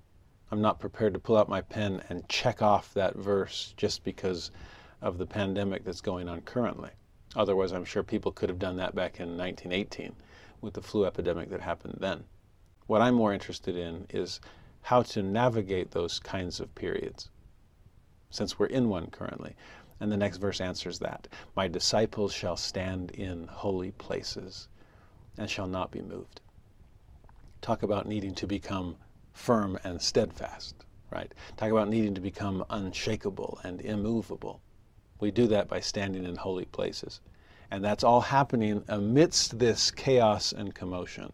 [0.51, 4.51] I'm not prepared to pull out my pen and check off that verse just because
[5.01, 6.91] of the pandemic that's going on currently.
[7.37, 10.14] Otherwise, I'm sure people could have done that back in 1918
[10.61, 12.24] with the flu epidemic that happened then.
[12.87, 14.43] What I'm more interested in is
[14.83, 17.31] how to navigate those kinds of periods,
[18.29, 19.57] since we're in one currently.
[20.01, 21.29] And the next verse answers that.
[21.57, 24.69] My disciples shall stand in holy places
[25.37, 26.41] and shall not be moved.
[27.61, 28.97] Talk about needing to become
[29.33, 31.33] firm and steadfast, right?
[31.57, 34.61] Talk about needing to become unshakable and immovable.
[35.21, 37.21] We do that by standing in holy places.
[37.71, 41.33] And that's all happening amidst this chaos and commotion,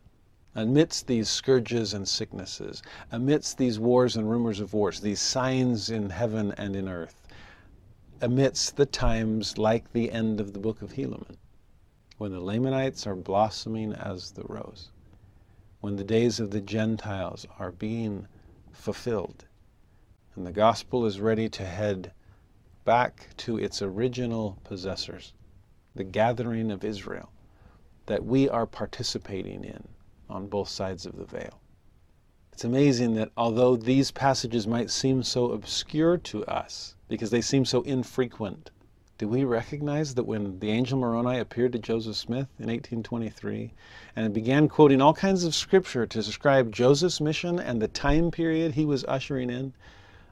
[0.54, 6.10] amidst these scourges and sicknesses, amidst these wars and rumors of wars, these signs in
[6.10, 7.23] heaven and in earth,
[8.24, 11.36] amidst the times like the end of the book of Helaman,
[12.16, 14.90] when the Lamanites are blossoming as the rose,
[15.82, 18.26] when the days of the Gentiles are being
[18.72, 19.44] fulfilled,
[20.34, 22.12] and the gospel is ready to head
[22.86, 25.34] back to its original possessors,
[25.94, 27.30] the gathering of Israel
[28.06, 29.86] that we are participating in
[30.30, 31.60] on both sides of the veil.
[32.54, 37.64] It's amazing that although these passages might seem so obscure to us because they seem
[37.64, 38.72] so infrequent,
[39.18, 43.72] do we recognize that when the angel Moroni appeared to Joseph Smith in 1823
[44.16, 48.72] and began quoting all kinds of scripture to describe Joseph's mission and the time period
[48.74, 49.72] he was ushering in,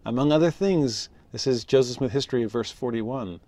[0.04, 3.38] among other things, this is Joseph Smith History, verse 41.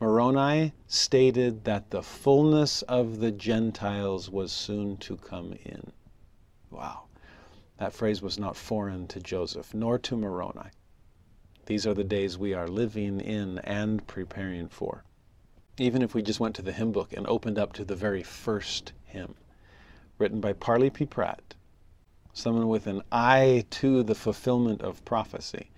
[0.00, 5.92] Moroni stated that the fullness of the Gentiles was soon to come in.
[6.70, 7.02] Wow.
[7.76, 10.70] That phrase was not foreign to Joseph, nor to Moroni.
[11.70, 15.04] These are the days we are living in and preparing for.
[15.78, 18.24] Even if we just went to the hymn book and opened up to the very
[18.24, 19.36] first hymn,
[20.18, 21.06] written by Parley P.
[21.06, 21.54] Pratt,
[22.32, 25.70] someone with an eye to the fulfillment of prophecy,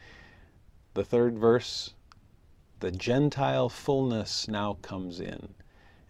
[0.95, 1.93] the third verse,
[2.81, 5.53] the Gentile fullness now comes in,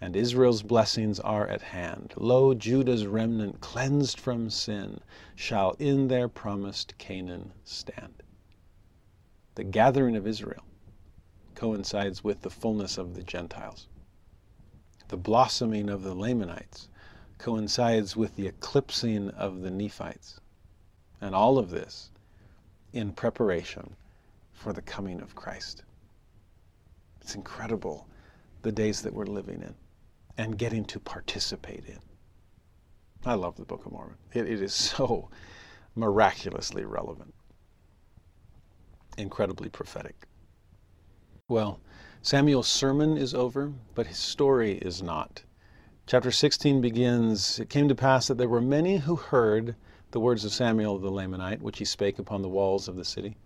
[0.00, 2.14] and Israel's blessings are at hand.
[2.16, 5.00] Lo, Judah's remnant, cleansed from sin,
[5.34, 8.21] shall in their promised Canaan stand.
[9.54, 10.64] The gathering of Israel
[11.54, 13.88] coincides with the fullness of the Gentiles.
[15.08, 16.88] The blossoming of the Lamanites
[17.38, 20.40] coincides with the eclipsing of the Nephites.
[21.20, 22.10] And all of this
[22.92, 23.94] in preparation
[24.52, 25.82] for the coming of Christ.
[27.20, 28.06] It's incredible
[28.62, 29.74] the days that we're living in
[30.38, 31.98] and getting to participate in.
[33.24, 34.16] I love the Book of Mormon.
[34.32, 35.28] it, it is so
[35.94, 37.34] miraculously relevant,
[39.16, 40.26] incredibly prophetic.
[41.48, 41.80] Well,
[42.22, 45.42] Samuel's sermon is over, but his story is not.
[46.06, 49.76] Chapter 16 begins It came to pass that there were many who heard
[50.12, 53.36] the words of Samuel the Lamanite, which he spake upon the walls of the city.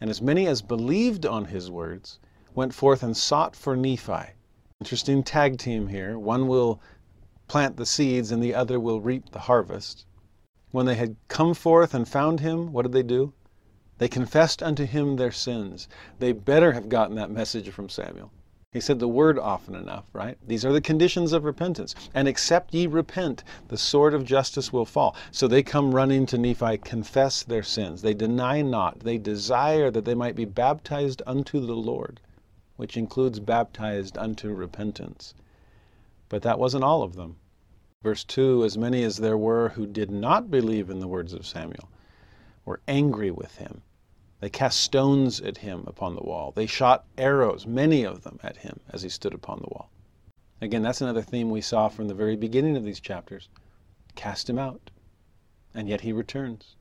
[0.00, 2.18] And as many as believed on his words
[2.54, 4.34] went forth and sought for Nephi.
[4.80, 6.18] Interesting tag team here.
[6.18, 6.80] One will
[7.48, 10.04] plant the seeds and the other will reap the harvest.
[10.70, 13.32] When they had come forth and found him, what did they do?
[14.02, 15.86] They confessed unto him their sins.
[16.18, 18.32] They better have gotten that message from Samuel.
[18.72, 20.36] He said the word often enough, right?
[20.44, 21.94] These are the conditions of repentance.
[22.12, 25.14] And except ye repent, the sword of justice will fall.
[25.30, 28.02] So they come running to Nephi, confess their sins.
[28.02, 28.98] They deny not.
[28.98, 32.18] They desire that they might be baptized unto the Lord,
[32.74, 35.32] which includes baptized unto repentance.
[36.28, 37.36] But that wasn't all of them.
[38.02, 41.46] Verse 2 As many as there were who did not believe in the words of
[41.46, 41.88] Samuel
[42.64, 43.82] were angry with him
[44.42, 46.50] They cast stones at him upon the wall.
[46.50, 49.88] They shot arrows, many of them, at him as he stood upon the wall.
[50.60, 53.48] Again, that's another theme we saw from the very beginning of these chapters.
[54.16, 54.90] Cast him out,
[55.72, 56.74] and yet he returns.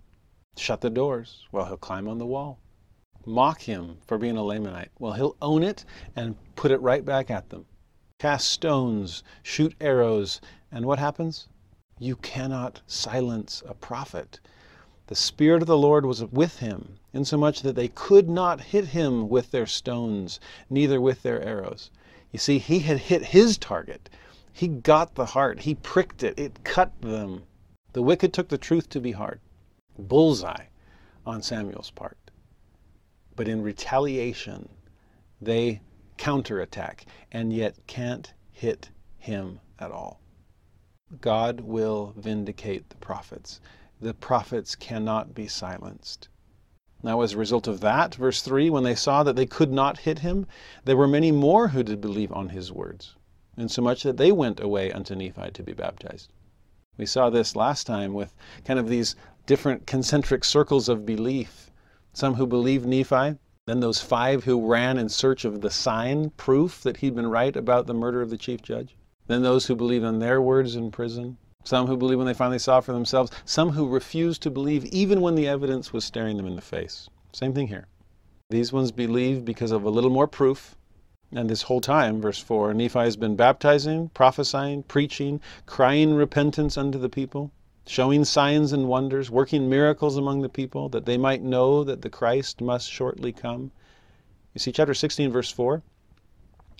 [0.57, 2.57] Shut the doors, well, he'll climb on the wall.
[3.28, 5.86] Mock him for being a Lamanite, well, he'll own it
[6.16, 7.68] and put it right back at them.
[8.18, 10.41] Cast stones, shoot arrows,
[10.72, 11.47] and what happens?
[11.99, 14.39] You cannot silence a prophet.
[15.12, 19.28] The Spirit of the Lord was with him, insomuch that they could not hit him
[19.28, 20.39] with their stones,
[20.70, 21.91] neither with their arrows.
[22.32, 24.09] You see, he had hit his target.
[24.53, 25.59] He got the heart.
[25.64, 26.39] He pricked it.
[26.39, 27.43] It cut them.
[27.91, 29.41] The wicked took the truth to be hard.
[29.99, 30.68] Bullseye
[31.26, 32.32] on Samuel's part.
[33.36, 34.70] But in retaliation,
[35.41, 35.82] they
[36.16, 40.22] counterattack and yet can't hit him at all.
[41.20, 43.59] God will vindicate the prophets
[44.01, 46.27] the prophets cannot be silenced.
[47.03, 49.99] Now, as a result of that, verse 3, when they saw that they could not
[49.99, 50.47] hit him,
[50.85, 53.15] there were many more who did believe on his words,
[53.57, 56.33] insomuch that they went away unto Nephi to be baptized.
[56.97, 58.35] We saw this last time with
[58.65, 61.71] kind of these different concentric circles of belief.
[62.13, 63.37] Some who believed Nephi,
[63.67, 67.55] then those five who ran in search of the sign, proof that he'd been right
[67.55, 68.95] about the murder of the chief judge,
[69.27, 72.59] then those who believed on their words in prison, some who believe when they finally
[72.59, 76.47] saw for themselves, some who refused to believe even when the evidence was staring them
[76.47, 77.09] in the face.
[77.34, 77.88] Same thing here.
[78.49, 80.76] These ones believe because of a little more proof.
[81.32, 86.99] And this whole time, verse 4, Nephi has been baptizing, prophesying, preaching, crying repentance unto
[86.99, 87.51] the people,
[87.88, 92.09] showing signs and wonders, working miracles among the people, that they might know that the
[92.09, 93.72] Christ must shortly come.
[94.53, 95.82] You see, chapter 16, verse 4,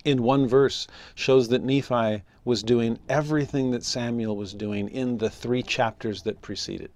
[0.04, 5.30] in one verse shows that Nephi was doing everything that Samuel was doing in the
[5.30, 6.90] three chapters that preceded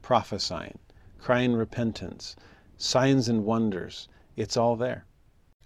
[0.00, 0.78] prophesying,
[1.18, 2.34] crying repentance,
[2.78, 4.08] signs and wonders.
[4.36, 5.04] It's all there.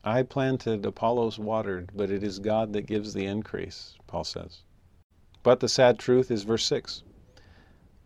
[0.03, 4.63] I planted, Apollos watered, but it is God that gives the increase, Paul says.
[5.45, 7.05] But the sad truth is verse 6.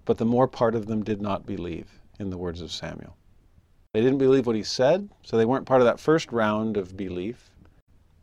[0.04, 3.16] But the more part of them did not believe, in the words of Samuel.
[3.94, 6.98] They didn't believe what he said, so they weren't part of that first round of
[6.98, 7.50] belief.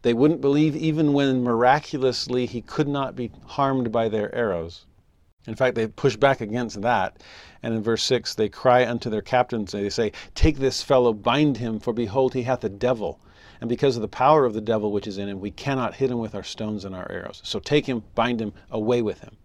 [0.04, 4.86] They wouldn't believe even when miraculously he could not be harmed by their arrows.
[5.48, 7.24] In fact, they push back against that.
[7.64, 11.14] And in verse 6, they cry unto their captains, and they say, Take this fellow,
[11.14, 13.22] bind him, for behold, he hath a devil.
[13.62, 16.12] And because of the power of the devil which is in him, we cannot hit
[16.12, 17.40] him with our stones and our arrows.
[17.46, 19.38] So take him, bind him, away with him.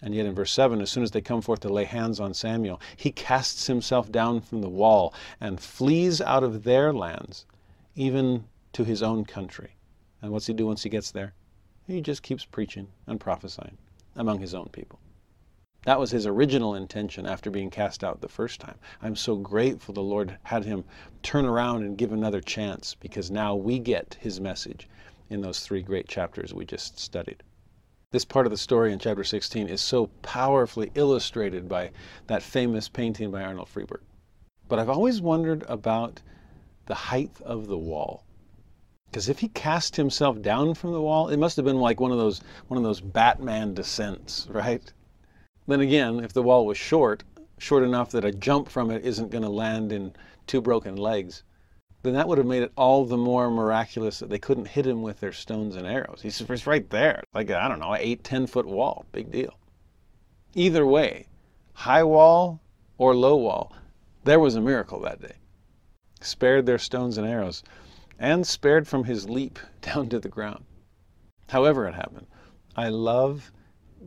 [0.00, 2.34] And yet in verse 7, as soon as they come forth to lay hands on
[2.34, 7.46] Samuel, he casts himself down from the wall and flees out of their lands,
[7.94, 9.76] even to his own country.
[10.22, 11.34] And what's he do once he gets there?
[11.86, 13.76] He just keeps preaching and prophesying
[14.14, 15.00] among his own people.
[15.84, 18.78] That was his original intention after being cast out the first time.
[19.02, 20.84] I'm so grateful the Lord had him
[21.24, 24.88] turn around and give another chance because now we get his message
[25.28, 27.42] in those three great chapters we just studied.
[28.12, 31.90] This part of the story in chapter 16 is so powerfully illustrated by
[32.28, 34.02] that famous painting by Arnold Friberg.
[34.68, 36.22] But I've always wondered about
[36.86, 38.22] the height of the wall.
[39.12, 42.12] Because if he cast himself down from the wall, it must have been like one
[42.12, 44.90] of those one of those Batman descents, right?
[45.66, 47.22] Then again, if the wall was short,
[47.58, 50.14] short enough that a jump from it isn't going to land in
[50.46, 51.42] two broken legs,
[52.02, 55.02] then that would have made it all the more miraculous that they couldn't hit him
[55.02, 56.20] with their stones and arrows.
[56.22, 59.58] He's just right there, like I don't know, eight, ten foot wall, big deal.
[60.54, 61.26] Either way,
[61.74, 62.62] high wall
[62.96, 63.74] or low wall,
[64.24, 65.34] there was a miracle that day.
[66.22, 67.62] Spared their stones and arrows
[68.22, 70.64] and spared from his leap down to the ground.
[71.48, 72.28] However, it happened.
[72.76, 73.50] I love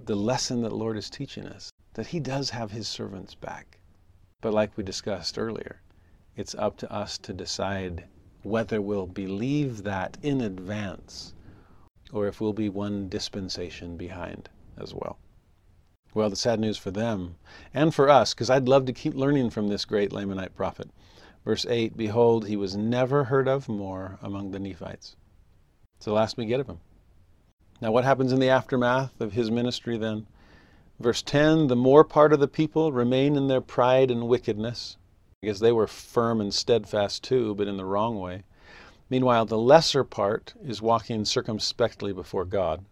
[0.05, 3.79] the lesson that Lord is teaching us that He does have His servants back.
[4.41, 5.81] But like we discussed earlier,
[6.35, 8.05] it's up to us to decide
[8.43, 11.33] whether we'll believe that in advance
[12.13, 15.17] or if we'll be one dispensation behind as well.
[16.13, 17.35] Well, the sad news for them
[17.73, 20.89] and for us, because I'd love to keep learning from this great Lamanite prophet,
[21.45, 25.15] Verse 8 Behold, he was never heard of more among the Nephites.
[25.95, 26.79] It's the last we get of him.
[27.81, 30.25] Now, what happens in the aftermath of his ministry then?
[30.99, 34.97] Verse 10 The more part of the people remain in their pride and wickedness.
[35.41, 38.43] because they were firm and steadfast too, but in the wrong way.
[39.11, 42.83] Meanwhile, the lesser part is walking circumspectly before God.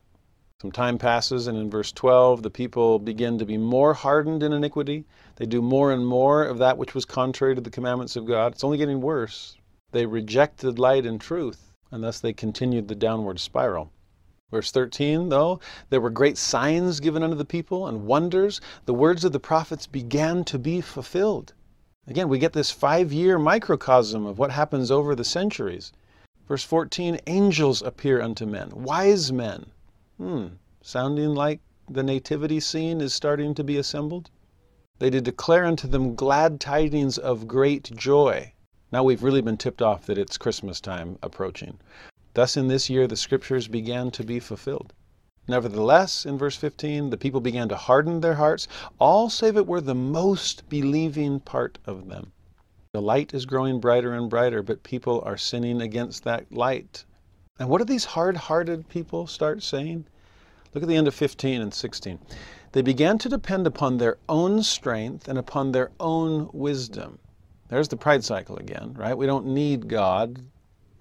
[0.61, 4.53] Some time passes, and in verse 12, the people begin to be more hardened in
[4.53, 5.05] iniquity.
[5.37, 8.53] They do more and more of that which was contrary to the commandments of God.
[8.53, 9.57] It's only getting worse.
[9.91, 13.91] They rejected light and truth, and thus they continued the downward spiral.
[14.51, 15.59] Verse 13, though,
[15.89, 18.61] there were great signs given unto the people and wonders.
[18.85, 21.53] The words of the prophets began to be fulfilled.
[22.05, 25.91] Again, we get this five year microcosm of what happens over the centuries.
[26.47, 29.71] Verse 14 angels appear unto men, wise men.
[30.17, 30.47] Hmm,
[30.81, 34.29] sounding like the nativity scene is starting to be assembled.
[34.99, 38.53] They did declare unto them glad tidings of great joy.
[38.91, 41.79] Now we've really been tipped off that it's Christmas time approaching.
[42.35, 44.93] Thus, in this year, the scriptures began to be fulfilled.
[45.47, 48.67] Nevertheless, in verse 15, the people began to harden their hearts,
[48.99, 52.31] all save it were the most believing part of them.
[52.93, 57.03] The light is growing brighter and brighter, but people are sinning against that light.
[57.59, 60.05] And what do these hard hearted people start saying?
[60.73, 62.19] Look at the end of 15 and 16.
[62.73, 67.19] They began to depend upon their own strength and upon their own wisdom.
[67.69, 69.15] There's the pride cycle again, right?
[69.15, 70.39] We don't need God.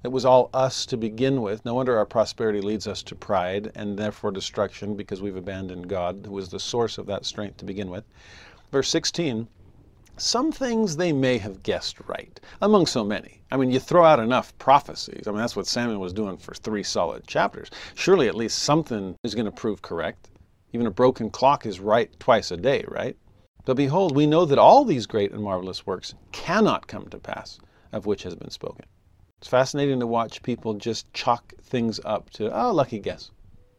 [0.05, 1.65] It was all us to begin with.
[1.65, 6.25] No wonder our prosperity leads us to pride and therefore destruction because we've abandoned God,
[6.27, 8.05] who was the source of that strength to begin with.
[8.71, 9.49] Verse 16
[10.19, 13.41] some things they may have guessed right, among so many.
[13.51, 15.27] I mean, you throw out enough prophecies.
[15.27, 17.71] I mean, that's what Samuel was doing for three solid chapters.
[17.95, 20.29] Surely at least something is going to prove correct.
[20.73, 23.17] Even a broken clock is right twice a day, right?
[23.65, 27.59] But behold, we know that all these great and marvelous works cannot come to pass,
[27.93, 28.87] of which has been spoken.
[29.39, 33.31] It's fascinating to watch people just chalk things up to, oh, lucky guess.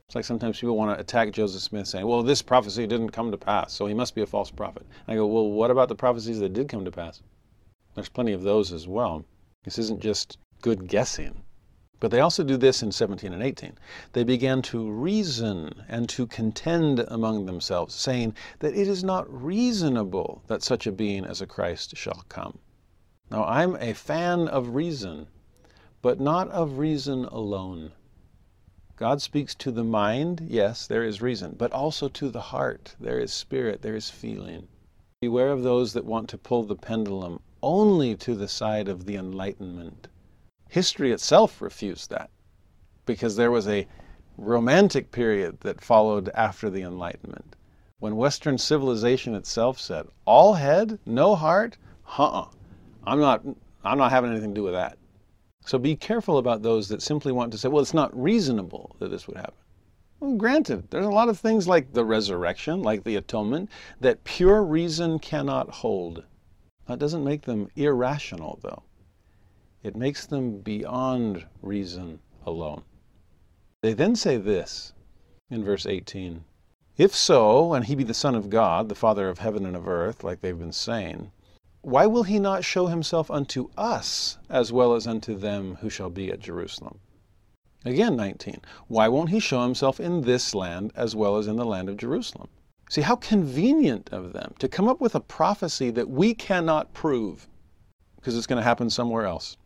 [0.08, 3.32] It's like sometimes people want to attack Joseph Smith saying, well, this prophecy didn't come
[3.32, 4.86] to pass, so he must be a false prophet.
[5.08, 7.22] And I go, well, what about the prophecies that did come to pass?
[7.96, 9.26] There's plenty of those as well.
[9.64, 11.44] This isn't just good guessing.
[12.04, 13.78] But they also do this in 17 and 18.
[14.12, 20.44] They began to reason and to contend among themselves, saying that it is not reasonable
[20.48, 22.60] that such a being as a Christ shall come.
[23.32, 25.28] Now, I'm a fan of reason,
[26.02, 27.94] but not of reason alone.
[28.98, 32.98] God speaks to the mind, yes, there is reason, but also to the heart.
[33.00, 34.68] There is spirit, there is feeling.
[35.22, 39.16] Beware of those that want to pull the pendulum only to the side of the
[39.16, 40.10] Enlightenment.
[40.74, 42.32] History itself refused that
[43.06, 43.88] because there was a
[44.40, 47.56] romantic period that followed after the Enlightenment
[48.00, 51.78] when Western civilization itself said, all head, no heart,
[52.18, 52.48] uh-uh.
[53.04, 53.46] I'm not,
[53.84, 54.98] I'm not having anything to do with that.
[55.64, 59.12] So be careful about those that simply want to say, well, it's not reasonable that
[59.12, 59.54] this would happen.
[60.22, 63.70] Well, granted, there's a lot of things like the resurrection, like the atonement,
[64.02, 66.24] that pure reason cannot hold.
[66.88, 68.82] That doesn't make them irrational, though.
[69.84, 72.84] It makes them beyond reason alone.
[73.82, 74.94] They then say this
[75.50, 76.46] in verse 18
[76.96, 79.88] If so, and he be the Son of God, the Father of heaven and of
[79.88, 81.32] earth, like they've been saying,
[81.82, 86.10] why will he not show himself unto us as well as unto them who shall
[86.10, 87.00] be at Jerusalem?
[87.84, 88.62] Again, 19.
[88.88, 91.98] Why won't he show himself in this land as well as in the land of
[91.98, 92.48] Jerusalem?
[92.90, 97.50] See, how convenient of them to come up with a prophecy that we cannot prove
[98.16, 99.58] because it's going to happen somewhere else.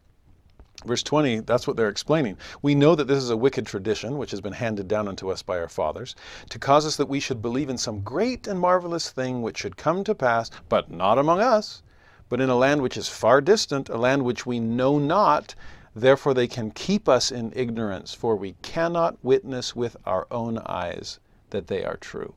[0.85, 2.37] Verse 20, that's what they're explaining.
[2.61, 5.41] We know that this is a wicked tradition which has been handed down unto us
[5.41, 6.15] by our fathers,
[6.49, 9.75] to cause us that we should believe in some great and marvelous thing which should
[9.75, 11.81] come to pass, but not among us,
[12.29, 15.55] but in a land which is far distant, a land which we know not,
[15.95, 21.19] therefore they can keep us in ignorance, for we cannot witness with our own eyes
[21.49, 22.35] that they are true.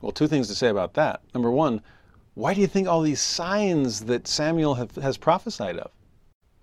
[0.00, 1.20] Well, two things to say about that.
[1.32, 1.80] Number one,
[2.34, 5.92] why do you think all these signs that Samuel have, has prophesied of?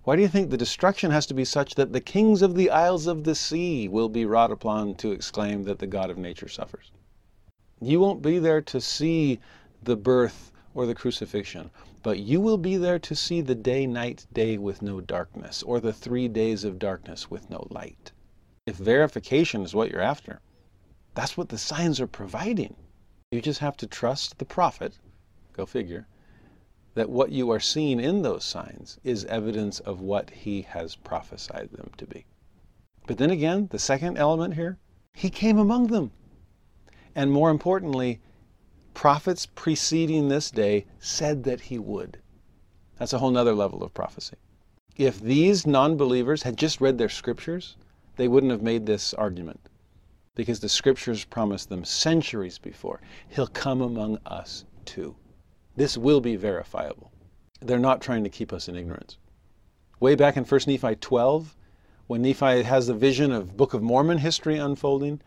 [0.04, 2.70] Why do you think the destruction has to be such that the kings of the
[2.70, 6.48] isles of the sea will be wrought upon to exclaim that the God of nature
[6.48, 6.92] suffers?
[7.80, 9.40] You won't be there to see
[9.82, 11.70] the birth or the crucifixion.
[12.02, 15.80] But you will be there to see the day, night, day with no darkness, or
[15.80, 18.12] the three days of darkness with no light.
[18.66, 20.40] If verification is what you're after,
[21.14, 22.76] that's what the signs are providing.
[23.30, 24.98] You just have to trust the prophet,
[25.54, 26.06] go figure,
[26.94, 31.70] that what you are seeing in those signs is evidence of what he has prophesied
[31.72, 32.24] them to be.
[33.06, 34.78] But then again, the second element here,
[35.12, 36.12] he came among them.
[37.14, 38.20] And more importantly,
[38.94, 42.18] prophets preceding this day said that he would.
[42.98, 44.36] That's a whole nother level of prophecy.
[44.96, 47.76] If these non believers had just read their scriptures,
[48.16, 49.68] they wouldn't have made this argument
[50.36, 55.16] because the scriptures promised them centuries before He'll come among us too.
[55.76, 57.10] This will be verifiable.
[57.60, 59.16] They're not trying to keep us in ignorance.
[59.98, 61.56] Way back in 1 Nephi 12,
[62.06, 65.20] when Nephi has the vision of Book of Mormon history unfolding,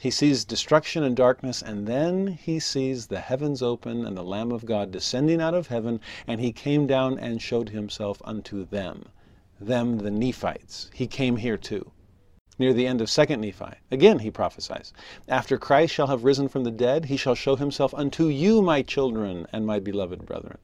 [0.00, 4.52] he sees destruction and darkness, and then he sees the heavens open and the Lamb
[4.52, 9.06] of God descending out of heaven, and he came down and showed himself unto them,
[9.60, 10.90] them the Nephites.
[10.92, 11.92] He came here too.
[12.56, 14.92] Near the end of 2nd Nephi, again he prophesies,
[15.26, 18.80] After Christ shall have risen from the dead, he shall show himself unto you, my
[18.82, 20.58] children, and my beloved brethren.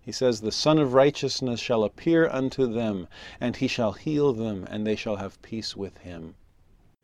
[0.00, 3.06] He says, The Sun of Righteousness shall appear unto them,
[3.38, 6.36] and he shall heal them, and they shall have peace with him.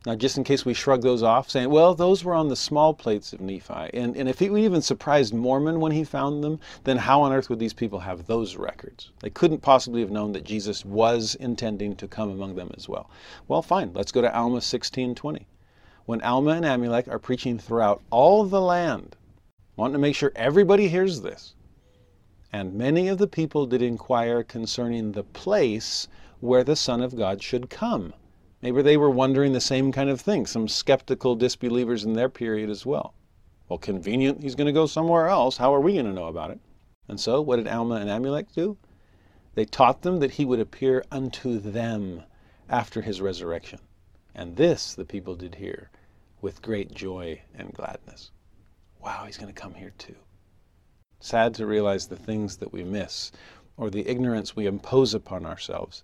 [0.07, 2.95] Now, just in case we shrug those off, saying, well, those were on the small
[2.95, 3.91] plates of Nephi.
[3.93, 7.51] And, and if he even surprised Mormon when he found them, then how on earth
[7.51, 9.11] would these people have those records?
[9.19, 13.11] They couldn't possibly have known that Jesus was intending to come among them as well.
[13.49, 15.45] Well, fine, let's go to Alma 16:20.
[16.05, 19.17] When Alma and Amulek are preaching throughout all the land,
[19.75, 21.57] wanting to make sure everybody hears this.
[22.53, 26.07] And many of the people did inquire concerning the place
[26.39, 28.15] where the Son of God should come.
[28.67, 32.69] Maybe they were wondering the same kind of thing, some skeptical disbelievers in their period
[32.69, 33.15] as well.
[33.69, 35.57] Well, convenient, he's going to go somewhere else.
[35.57, 36.59] How are we going to know about it?
[37.07, 38.77] And so, what did Alma and Amulek do?
[39.55, 42.25] They taught them that he would appear unto them
[42.69, 43.79] after his resurrection.
[44.35, 45.93] And this the people did hear
[46.43, 48.33] with great joy and gladness.
[49.01, 50.17] Wow, he's going to come here too.
[51.21, 53.31] Sad to realize the things that we miss
[53.77, 56.03] or the ignorance we impose upon ourselves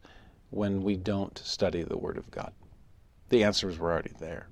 [0.53, 2.53] when we don't study the Word of God?
[3.31, 4.49] The answers were already there.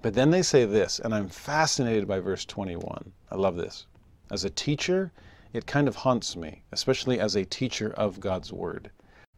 [0.00, 3.12] But then they say this, and I'm fascinated by verse 21.
[3.32, 3.86] I love this.
[4.30, 5.10] As a teacher,
[5.52, 8.92] it kind of haunts me, especially as a teacher of God's Word.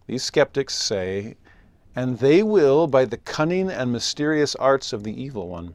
[0.07, 1.37] These skeptics say,
[1.97, 5.75] and they will, by the cunning and mysterious arts of the evil one,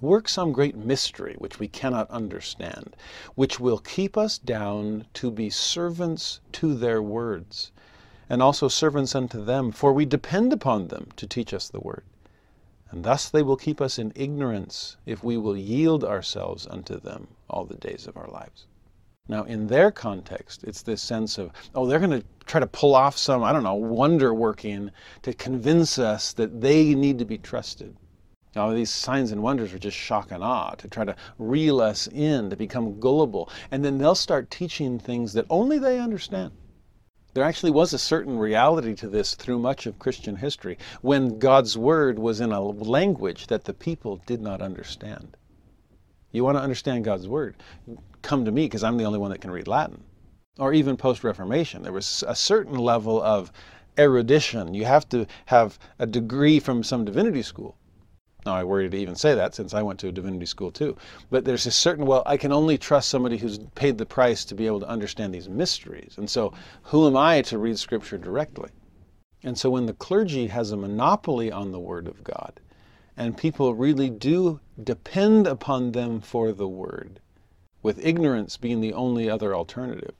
[0.00, 2.96] work some great mystery which we cannot understand,
[3.34, 7.70] which will keep us down to be servants to their words
[8.28, 12.04] and also servants unto them, for we depend upon them to teach us the word.
[12.90, 17.28] And thus they will keep us in ignorance if we will yield ourselves unto them
[17.50, 18.66] all the days of our lives.
[19.28, 22.94] Now, in their context, it's this sense of, oh, they're going to try to pull
[22.94, 24.92] off some, I don't know, wonder working
[25.22, 27.96] to convince us that they need to be trusted.
[28.54, 32.06] Now, these signs and wonders are just shock and awe to try to reel us
[32.06, 33.50] in, to become gullible.
[33.72, 36.52] And then they'll start teaching things that only they understand.
[37.36, 41.76] There actually was a certain reality to this through much of Christian history when God's
[41.76, 45.36] word was in a language that the people did not understand.
[46.32, 47.56] You want to understand God's word?
[48.22, 50.02] Come to me because I'm the only one that can read Latin.
[50.58, 53.52] Or even post Reformation, there was a certain level of
[53.98, 54.72] erudition.
[54.72, 57.76] You have to have a degree from some divinity school
[58.46, 60.96] now, I worry to even say that since I went to a divinity school too.
[61.30, 64.54] But there's a certain, well, I can only trust somebody who's paid the price to
[64.54, 66.14] be able to understand these mysteries.
[66.16, 66.54] And so,
[66.84, 68.70] who am I to read Scripture directly?
[69.42, 72.60] And so, when the clergy has a monopoly on the Word of God,
[73.16, 77.20] and people really do depend upon them for the Word,
[77.82, 80.14] with ignorance being the only other alternative,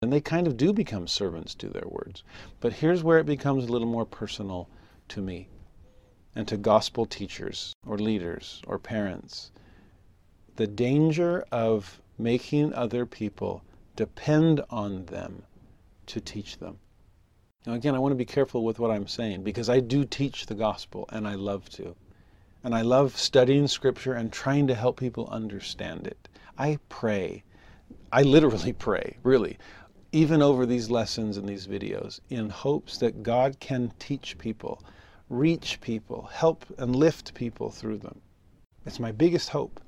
[0.00, 2.22] then they kind of do become servants to their words.
[2.60, 4.68] But here's where it becomes a little more personal
[5.08, 5.48] to me
[6.34, 9.50] and to gospel teachers or leaders or parents
[10.56, 13.62] the danger of making other people
[13.96, 15.42] depend on them
[16.06, 16.78] to teach them.
[17.66, 20.46] Now, again, I want to be careful with what I'm saying because I do teach
[20.46, 21.96] the gospel and I love to.
[22.62, 26.28] And I love studying scripture and trying to help people understand it.
[26.56, 27.42] I pray,
[28.12, 29.58] I literally pray, really,
[30.12, 34.82] even over these lessons and these videos, in hopes that God can teach people
[35.28, 38.20] reach people, help and lift people through them.
[38.86, 39.80] It's my biggest hope.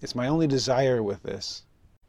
[0.00, 1.64] It's my only desire with this.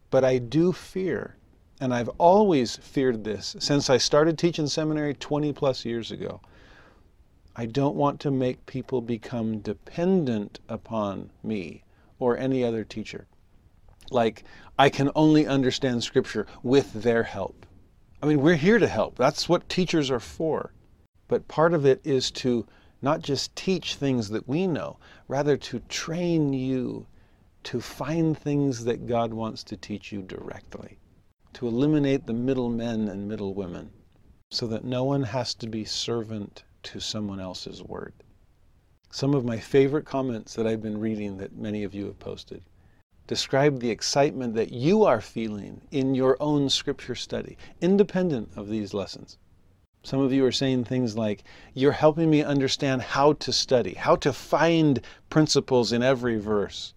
[0.10, 1.35] But I do fear,
[1.80, 6.41] and I've always feared this since I started teaching seminary 20 plus years ago.
[7.56, 11.84] I don't want to make people become dependent upon me
[12.18, 13.27] or any other teacher.
[14.11, 14.43] Like,
[14.77, 17.65] I can only understand Scripture with their help.
[18.23, 19.18] I mean, we're here to help.
[19.18, 20.72] That's what teachers are for.
[21.30, 22.65] But part of it is to
[23.03, 24.97] not just teach things that we know,
[25.27, 27.06] rather to train you
[27.64, 30.97] to find things that God wants to teach you directly,
[31.53, 33.91] to eliminate the middlemen and middlewomen,
[34.49, 38.14] so that no one has to be servant to someone else's word.
[39.11, 42.64] Some of my favorite comments that I've been reading that many of you have posted
[43.27, 48.95] describe the excitement that you are feeling in your own scripture study, independent of these
[48.95, 49.38] lessons.
[50.03, 51.43] Some of you are saying things like,
[51.73, 56.93] You're helping me understand how to study, how to find principles in every verse,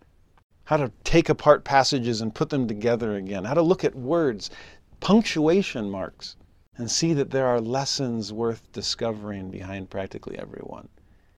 [0.64, 4.50] how to take apart passages and put them together again, how to look at words,
[5.00, 6.36] punctuation marks,
[6.76, 10.88] and see that there are lessons worth discovering behind practically every one.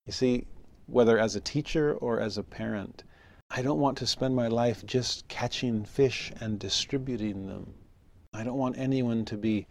[0.06, 0.46] You see,
[0.86, 3.04] whether as a teacher or as a parent,
[3.50, 7.72] I don't want to spend my life just catching fish and distributing them.
[8.34, 9.66] I don't want anyone to be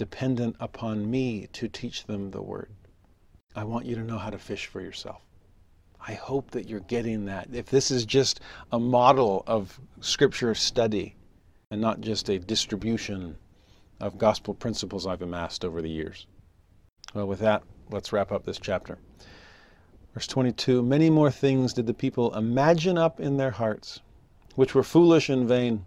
[0.00, 2.70] dependent upon me to teach them the word.
[3.54, 5.20] I want you to know how to fish for yourself.
[6.00, 7.48] I hope that you're getting that.
[7.52, 8.40] If this is just
[8.72, 11.16] a model of scripture study
[11.70, 13.36] and not just a distribution
[14.00, 16.26] of gospel principles I've amassed over the years.
[17.12, 18.96] Well, with that, let's wrap up this chapter.
[20.14, 24.00] Verse 22 Many more things did the people imagine up in their hearts,
[24.54, 25.84] which were foolish and vain.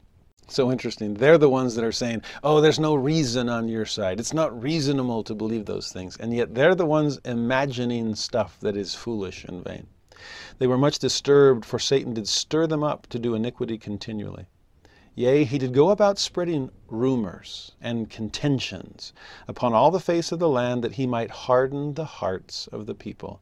[0.48, 1.14] So interesting.
[1.14, 4.20] They're the ones that are saying, oh, there's no reason on your side.
[4.20, 6.18] It's not reasonable to believe those things.
[6.18, 9.88] And yet they're the ones imagining stuff that is foolish and vain.
[10.60, 14.46] They were much disturbed, for Satan did stir them up to do iniquity continually.
[15.16, 19.14] Yea, he did go about spreading rumors and contentions
[19.48, 22.96] upon all the face of the land that he might harden the hearts of the
[22.96, 23.42] people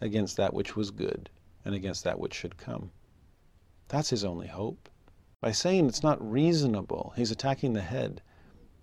[0.00, 1.30] against that which was good
[1.64, 2.90] and against that which should come.
[3.88, 4.89] That's his only hope.
[5.40, 8.20] By saying it's not reasonable, he's attacking the head.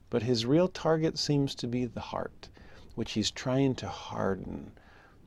[0.10, 2.50] But his real target seems to be the heart,
[2.96, 4.72] which he's trying to harden.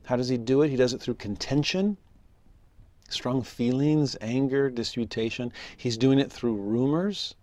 [0.03, 0.69] How does he do it?
[0.69, 1.95] He does it through contention,
[3.07, 5.53] strong feelings, anger, disputation.
[5.77, 7.35] He's doing it through rumors,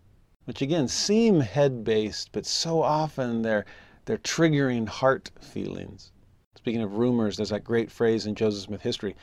[0.44, 3.64] which again seem head based, but so often they're,
[4.04, 6.12] they're triggering heart feelings.
[6.56, 9.16] Speaking of rumors, there's that great phrase in Joseph Smith history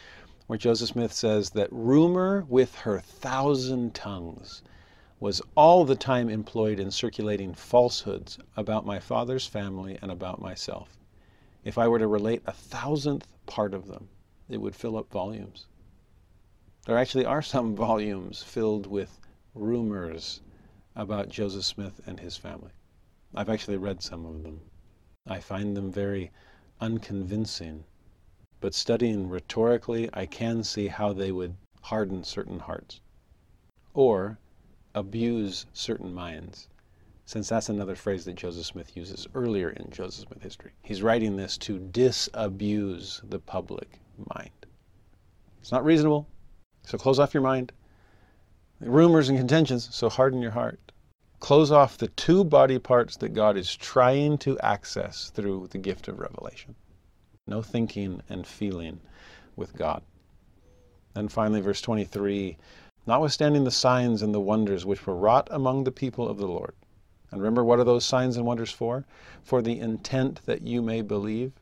[0.47, 4.61] where Joseph Smith says that rumor with her thousand tongues
[5.19, 10.99] was all the time employed in circulating falsehoods about my father's family and about myself.
[11.63, 14.07] If I were to relate a thousandth part of them,
[14.47, 15.65] it would fill up volumes.
[16.85, 19.19] There actually are some volumes filled with
[19.55, 20.41] rumors
[20.95, 22.71] about Joseph Smith and his family.
[23.33, 24.61] I've actually read some of them.
[25.25, 26.31] I find them very
[26.79, 27.85] unconvincing
[28.61, 33.01] but studying rhetorically, I can see how they would harden certain hearts
[33.93, 34.39] or
[34.93, 36.67] abuse certain minds,
[37.25, 40.71] since that's another phrase that Joseph Smith uses earlier in Joseph Smith history.
[40.81, 43.99] He's writing this to disabuse the public
[44.33, 44.65] mind.
[45.61, 46.27] It's not reasonable,
[46.83, 47.71] so close off your mind.
[48.79, 50.79] Rumors and contentions, so harden your heart.
[51.39, 56.07] Close off the two body parts that God is trying to access through the gift
[56.07, 56.75] of revelation
[57.47, 58.99] no thinking and feeling
[59.55, 60.01] with God.
[61.13, 62.57] And finally, verse 23
[63.05, 66.73] Notwithstanding the signs and the wonders which were wrought among the people of the Lord.
[67.29, 69.05] And remember, what are those signs and wonders for?
[69.43, 71.53] For the intent that you may believe.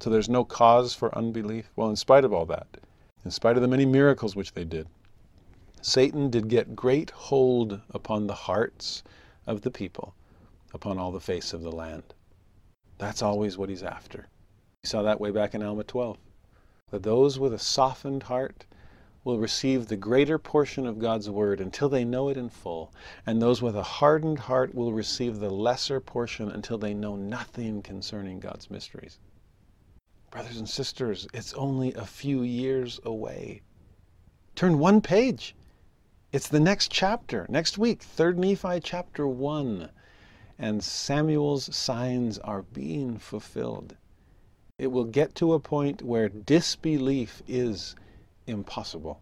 [0.00, 1.70] So there's no cause for unbelief.
[1.76, 2.66] Well, in spite of all that,
[3.24, 4.88] in spite of the many miracles which they did,
[5.80, 9.04] Satan did get great hold upon the hearts
[9.46, 10.14] of the people,
[10.74, 12.02] upon all the face of the land.
[12.98, 14.26] That's always what he's after.
[14.84, 16.18] We saw that way back in Alma 12.
[16.90, 18.64] That those with a softened heart
[19.24, 22.94] will receive the greater portion of God's Word until they know it in full,
[23.26, 27.82] and those with a hardened heart will receive the lesser portion until they know nothing
[27.82, 29.18] concerning God's mysteries.
[30.30, 33.62] Brothers and sisters, it's only a few years away.
[34.54, 35.56] Turn one page.
[36.30, 39.90] It's the next chapter, next week, 3rd Nephi chapter 1.
[40.56, 43.96] And Samuel's signs are being fulfilled.
[44.78, 47.96] It will get to a point where disbelief is
[48.46, 49.20] impossible.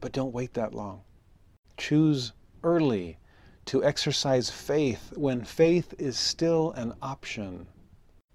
[0.00, 1.02] But don't wait that long.
[1.76, 3.18] Choose early
[3.66, 7.66] to exercise faith when faith is still an option.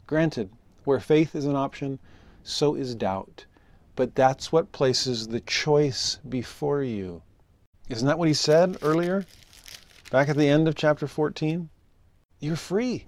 [0.06, 0.52] Granted,
[0.84, 1.98] where faith is an option,
[2.44, 3.46] so is doubt.
[3.96, 7.24] But that's what places the choice before you.
[7.90, 9.26] Isn't that what he said earlier?
[10.12, 11.70] Back at the end of chapter 14?
[12.40, 13.06] You're free.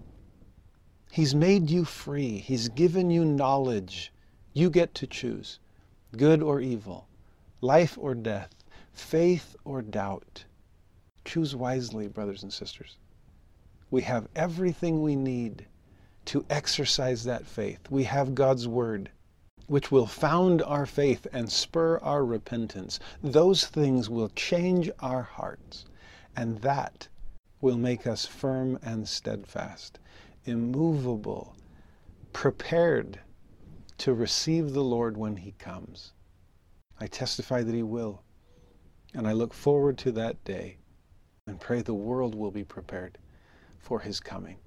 [1.14, 2.40] He's made you free.
[2.40, 4.12] He's given you knowledge.
[4.52, 5.60] You get to choose
[6.18, 7.08] good or evil,
[7.62, 8.50] life or death,
[8.94, 10.46] faith or doubt.
[11.24, 12.98] Choose wisely, brothers and sisters.
[13.92, 15.68] We have everything we need
[16.26, 17.92] to exercise that faith.
[17.92, 19.12] We have God's Word,
[19.68, 23.00] which will found our faith and spur our repentance.
[23.22, 25.86] Those things will change our hearts,
[26.36, 27.08] and that
[27.62, 30.00] will make us firm and steadfast
[30.46, 31.56] immovable,
[32.32, 33.20] prepared
[34.00, 36.14] to receive the Lord when He comes.
[37.00, 38.24] I testify that He will.
[39.14, 40.78] And I look forward to that day
[41.46, 43.18] and pray the world will be prepared
[43.78, 44.58] for His coming.